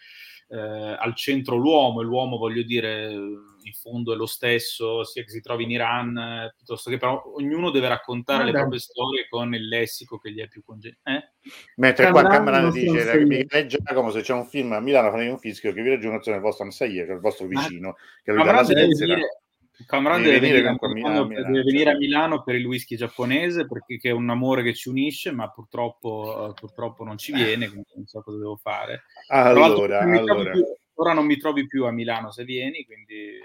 [0.49, 5.29] eh, al centro l'uomo, e l'uomo voglio dire in fondo è lo stesso, sia che
[5.29, 9.27] si trovi in Iran, eh, piuttosto che però ognuno deve raccontare ah, le proprie storie
[9.29, 11.01] con il lessico che gli è più congeniale.
[11.03, 11.49] Eh?
[11.75, 15.71] Mentre qua Cameron dice che Giacomo se c'è un film a Milano farei un fischio
[15.71, 19.13] che vi raggiunge nel vostro Massaia, che è il vostro vicino, che lui dalla Svizzera.
[19.13, 19.41] Dire
[19.85, 23.67] Cameron deve, deve, venire, a Milano, Milano, deve venire, a Milano, per il whisky giapponese
[23.67, 28.05] perché è un amore che ci unisce, ma purtroppo, purtroppo non ci viene, quindi non
[28.05, 29.03] so cosa devo fare.
[29.27, 30.51] Allora, allora.
[30.51, 30.63] Più,
[30.95, 33.37] ora non mi trovi più a Milano se vieni, quindi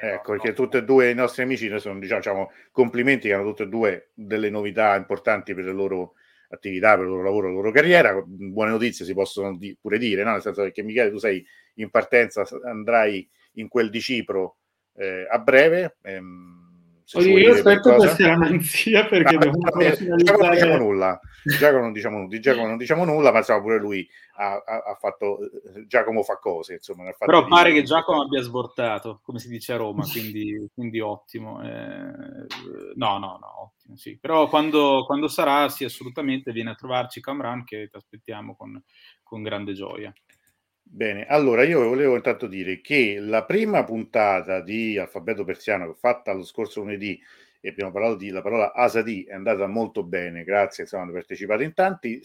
[0.00, 0.54] ecco, perché no.
[0.54, 4.10] tutti e due i nostri amici sono, diciamo, diciamo, complimenti che hanno tutte e due
[4.14, 6.14] delle novità importanti per le loro
[6.48, 8.22] attività, per il loro lavoro, la loro carriera.
[8.24, 10.32] Buone notizie si possono di, pure dire, no?
[10.32, 11.44] nel senso che Michele tu sei
[11.76, 14.58] in partenza, andrai in quel di Cipro
[14.94, 15.96] eh, a breve.
[16.02, 16.62] Ehm,
[17.20, 20.38] io aspetto questa ramanzia perché ancora finalizzare...
[20.38, 21.20] non diciamo nulla,
[21.58, 24.94] Giacomo non diciamo, di Giacomo non diciamo nulla, ma insomma pure lui ha, ha, ha
[24.94, 25.38] fatto,
[25.86, 27.10] Giacomo fa cose, insomma.
[27.18, 27.80] Però pare di...
[27.80, 31.62] che Giacomo abbia sbortato, come si dice a Roma, quindi, quindi ottimo.
[31.62, 32.46] Eh,
[32.94, 34.16] no, no, no, ottimo, sì.
[34.18, 38.82] Però quando, quando sarà, sì, assolutamente viene a trovarci Camran che ti aspettiamo con,
[39.22, 40.12] con grande gioia.
[40.94, 46.44] Bene, allora io volevo intanto dire che la prima puntata di Alfabeto Persiano fatta lo
[46.44, 47.18] scorso lunedì
[47.62, 51.62] e abbiamo parlato di la parola Asadi è andata molto bene, grazie, insomma, hanno partecipato
[51.62, 52.20] in tanti.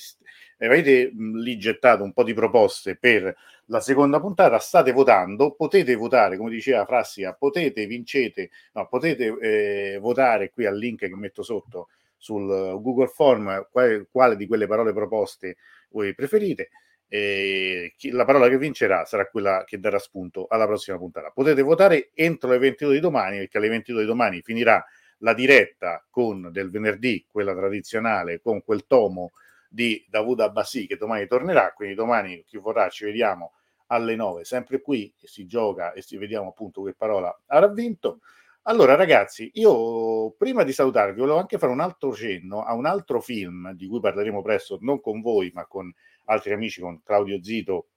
[0.58, 3.34] Avete lì gettato un po' di proposte per
[3.68, 9.98] la seconda puntata, state votando, potete votare, come diceva Frassia, potete, vincete, no, potete eh,
[9.98, 11.88] votare qui al link che metto sotto
[12.18, 12.46] sul
[12.82, 15.56] Google Form quale, quale di quelle parole proposte
[15.92, 16.70] voi preferite
[17.08, 21.32] e la parola che vincerà sarà quella che darà spunto alla prossima puntata.
[21.32, 24.84] Potete votare entro le 22 di domani, perché alle 22 di domani finirà
[25.20, 29.32] la diretta con del venerdì, quella tradizionale, con quel tomo
[29.70, 31.72] di Davud Abbasi che domani tornerà.
[31.74, 33.54] Quindi domani chi vorrà ci vediamo
[33.88, 38.20] alle 9, sempre qui e si gioca e si vediamo appunto che parola avrà vinto.
[38.64, 43.22] Allora ragazzi, io prima di salutarvi volevo anche fare un altro cenno a un altro
[43.22, 45.90] film di cui parleremo presto, non con voi, ma con
[46.28, 47.90] altri amici, con Claudio Zito,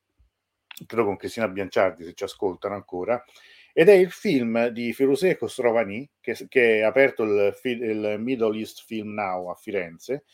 [0.87, 3.23] credo con Cristina Bianciardi, se ci ascoltano ancora,
[3.73, 8.85] ed è il film di Firuseh Kostrovani, che, che è aperto il, il, Middle East
[8.85, 10.25] Film Now a Firenze.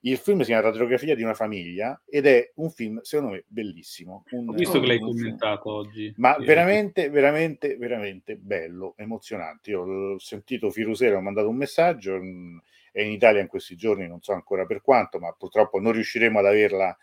[0.00, 4.24] Il film si chiama Radiografia di una famiglia ed è un film, secondo me, bellissimo.
[4.32, 5.74] Un, Ho visto che l'hai commentato film.
[5.74, 6.14] oggi.
[6.18, 6.44] Ma sì.
[6.44, 9.70] veramente, veramente, veramente bello, emozionante.
[9.70, 12.20] Io ho sentito Firuseh, ho mandato un messaggio,
[12.92, 16.38] è in Italia in questi giorni, non so ancora per quanto, ma purtroppo non riusciremo
[16.38, 16.94] ad averla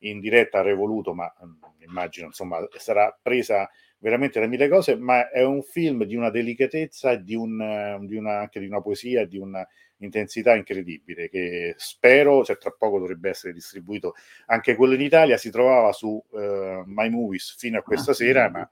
[0.00, 3.68] in diretta a Revoluto, ma mm, immagino insomma sarà presa
[3.98, 8.38] veramente da mille cose, ma è un film di una delicatezza, di, un, di una,
[8.38, 14.14] anche di una poesia, di un'intensità incredibile che spero, cioè tra poco dovrebbe essere distribuito
[14.46, 18.48] anche quello in Italia, si trovava su uh, My Movies fino a questa ah, sera,
[18.50, 18.70] ma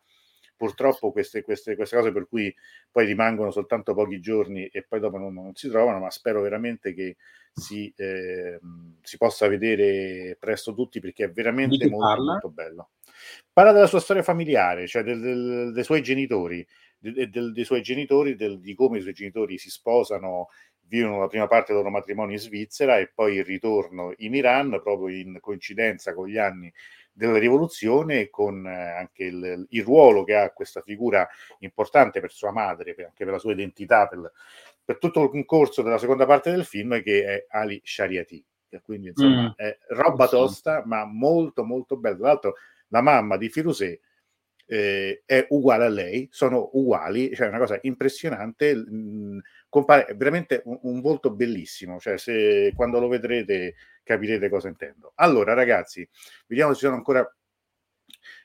[0.57, 2.55] purtroppo queste, queste, queste, cose per cui
[2.91, 6.95] poi rimangono soltanto pochi giorni e poi dopo non, non si trovano, ma spero veramente
[6.95, 7.17] che
[7.53, 8.59] si, eh,
[9.03, 12.91] si, possa vedere presto tutti perché è veramente molto, molto bello.
[13.53, 16.67] Parla della sua storia familiare, cioè del, del, dei suoi genitori,
[16.99, 20.49] del, dei suoi genitori, di come i suoi genitori si sposano,
[20.89, 24.81] vivono la prima parte del loro matrimonio in Svizzera e poi il ritorno in Iran,
[24.83, 26.73] proprio in coincidenza con gli anni
[27.17, 31.27] della rivoluzione con eh, anche il, il, ruolo che ha questa figura
[31.61, 34.31] importante per sua madre, per, anche per la sua identità, per,
[34.85, 38.45] per, tutto il concorso della seconda parte del film, che è Ali Shariati.
[38.83, 39.53] Quindi insomma mm.
[39.57, 42.17] è roba tosta, ma molto molto bella.
[42.17, 42.55] Tra l'altro
[42.89, 44.01] la mamma di Firusé
[44.67, 50.79] eh, è uguale a lei, sono uguali, cioè una cosa impressionante, mh, compare veramente un,
[50.83, 55.13] un, volto bellissimo, cioè se quando lo vedrete capirete cosa intendo.
[55.17, 56.09] Allora ragazzi,
[56.47, 57.29] vediamo se sono ancora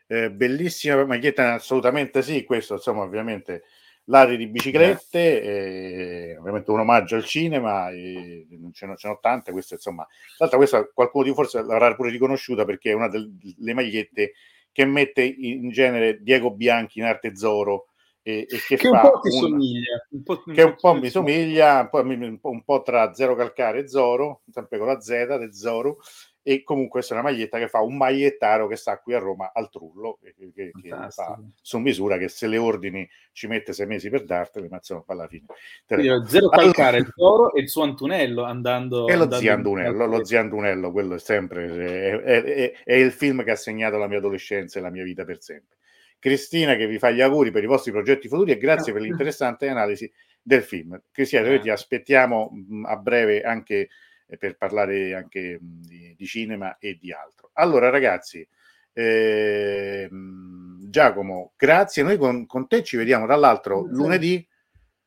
[0.08, 3.64] eh, bellissima maglietta, assolutamente sì, questo insomma ovviamente
[4.06, 9.76] l'area di biciclette, eh, ovviamente un omaggio al cinema, eh, ce, ne, ne tante, questa
[9.76, 10.06] insomma,
[10.38, 14.34] tra questa qualcuno di forse l'avrà pure riconosciuta perché è una delle magliette
[14.72, 17.88] che mette in genere Diego Bianchi in arte Zoro
[18.24, 21.82] e, e che, che un po' ti somiglia un po', che un po' mi somiglia
[21.82, 25.38] un po', un po', un po', tra Zero Calcare e Zoro sempre con la Z
[25.38, 25.98] del Zoro
[26.44, 29.52] e comunque questa è una maglietta che fa un magliettaro che sta qui a Roma
[29.54, 33.86] al Trullo che, che, che fa su misura che se le ordini ci mette sei
[33.86, 35.46] mesi per dartele ma insomma alla fine.
[35.86, 40.06] Quindi, zero calcare allora, Zoro e il suo Antunello andando e lo andando zio Andunello
[40.06, 43.98] lo zio Andunello quello è sempre è, è, è, è il film che ha segnato
[43.98, 45.78] la mia adolescenza e la mia vita per sempre
[46.22, 49.68] Cristina che vi fa gli auguri per i vostri progetti futuri e grazie per l'interessante
[49.68, 50.10] analisi
[50.40, 52.52] del film Cristina noi ti aspettiamo
[52.86, 53.90] a breve anche
[54.38, 57.50] per parlare anche di, di, cinema e di altro.
[57.54, 58.48] Allora, ragazzi,
[58.94, 62.04] eh, Giacomo, grazie.
[62.04, 64.46] Noi con, con, te ci vediamo dall'altro lunedì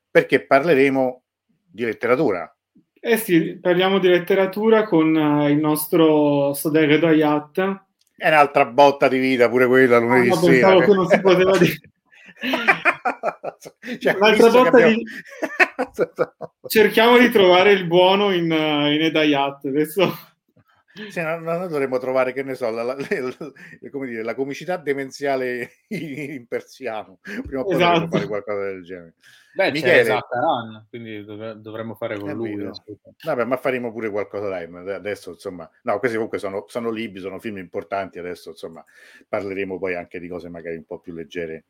[0.09, 1.23] perché parleremo
[1.71, 2.49] di letteratura.
[2.99, 7.84] Eh sì, parliamo di letteratura con uh, il nostro Sodere Dayat.
[8.15, 10.79] È un'altra botta di vita pure quella lunedì ah, sera.
[10.79, 11.79] Che non si poteva dire.
[13.99, 14.93] cioè, Un'altra volta abbiamo...
[14.93, 15.03] di...
[16.67, 20.34] cerchiamo di trovare il buono in, uh, in Edayat adesso
[21.09, 24.33] sì, no, no, noi dovremmo trovare, che ne so, la, la, la, come dire, la
[24.33, 27.19] comicità demenziale in persiano.
[27.21, 27.91] Prima o poi esatto.
[27.91, 29.13] dovremmo fare qualcosa del genere.
[29.55, 32.55] Beh, Michele, c'è Zaffaran, quindi dov- dovremmo fare con lui.
[32.55, 32.73] No?
[33.23, 34.65] Vabbè, ma faremo pure qualcosa dai.
[34.65, 38.19] Adesso, insomma, no, questi comunque sono, sono libri, sono film importanti.
[38.19, 38.83] Adesso, insomma,
[39.27, 41.65] parleremo poi anche di cose magari un po' più leggere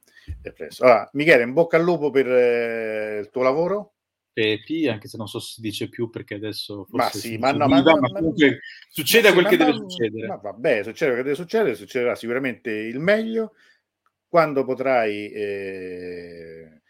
[0.55, 0.83] presto.
[0.83, 3.94] Allora, Michele, in bocca al lupo per eh, il tuo lavoro.
[4.35, 7.69] Pepi, anche se non so se si dice più perché adesso ma sì, ma no,
[7.69, 8.59] ma, ma, ma, comunque
[8.89, 10.27] succede quel che deve succedere.
[10.27, 13.53] Ma vabbè, succede quel che deve succedere, succederà sicuramente il meglio
[14.27, 16.81] quando potrai eh,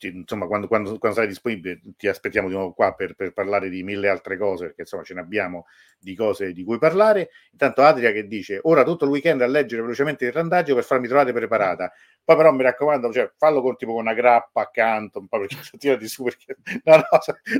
[0.00, 3.82] insomma, quando, quando, quando, sarai disponibile, ti aspettiamo di nuovo qua per, per, parlare di
[3.82, 5.66] mille altre cose, perché insomma ce ne abbiamo
[5.98, 7.30] di cose di cui parlare.
[7.52, 11.06] Intanto Adria che dice: Ora tutto il weekend a leggere velocemente il randaggio per farmi
[11.06, 11.92] trovare preparata.
[12.24, 16.08] Poi, però, mi raccomando, cioè, fallo con tipo una grappa accanto, un po' perché tirati
[16.08, 16.24] su.
[16.24, 17.04] Perché no, no,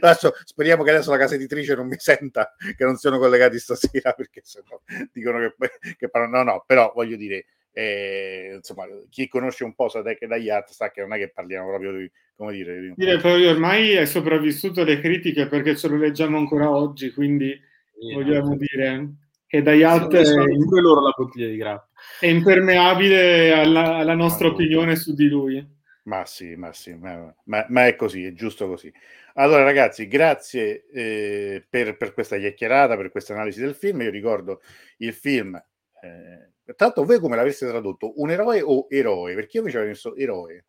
[0.00, 4.12] adesso speriamo che adesso la casa editrice non mi senta che non siano collegati stasera,
[4.14, 4.80] perché sennò
[5.12, 7.46] dicono che, che no, no, però voglio dire
[7.78, 11.68] e, insomma, chi conosce un po' Sadek e Dayat sa che non è che parliamo
[11.68, 12.80] proprio di, come dire...
[12.80, 17.50] Di dire poi ormai è sopravvissuto le critiche perché ce lo leggiamo ancora oggi, quindi
[17.98, 18.56] sì, vogliamo no.
[18.56, 19.16] dire
[19.46, 20.22] che Dayat è,
[20.64, 21.86] pure loro la bottiglia di grappa.
[22.18, 25.74] è impermeabile alla, alla nostra opinione su di lui.
[26.04, 28.90] Ma sì, ma sì, ma, ma, ma, è così, è giusto così.
[29.34, 34.00] Allora ragazzi, grazie eh, per, per, questa chiacchierata, per questa analisi del film.
[34.00, 34.62] Io ricordo
[34.96, 35.62] il film...
[36.00, 38.20] Eh, Tanto voi come l'aveste tradotto?
[38.20, 39.34] Un eroe o eroe?
[39.34, 40.64] Perché io mi ci avrei messo eroe.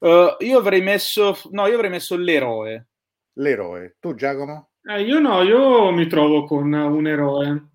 [0.00, 1.36] Uh, io avrei messo...
[1.50, 2.86] No, io avrei messo l'eroe.
[3.34, 3.96] L'eroe.
[3.98, 4.70] Tu Giacomo?
[4.82, 7.68] Eh, io no, io mi trovo con un eroe.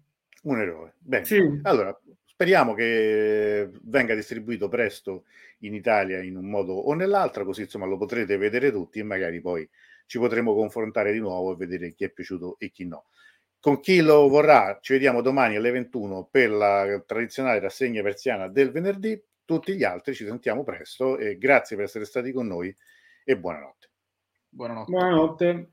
[0.43, 0.93] Un eroe.
[0.99, 1.25] Bene.
[1.25, 1.59] Sì.
[1.63, 5.25] Allora, speriamo che venga distribuito presto
[5.59, 9.39] in Italia in un modo o nell'altro, così insomma lo potrete vedere tutti e magari
[9.41, 9.67] poi
[10.05, 13.05] ci potremo confrontare di nuovo e vedere chi è piaciuto e chi no.
[13.63, 18.71] Con chi lo vorrà, ci vediamo domani alle 21 per la tradizionale rassegna persiana del
[18.71, 19.17] venerdì.
[19.45, 22.75] Tutti gli altri ci sentiamo presto e grazie per essere stati con noi
[23.23, 23.89] e buonanotte.
[24.49, 24.91] Buonanotte.
[24.91, 25.72] Buonanotte.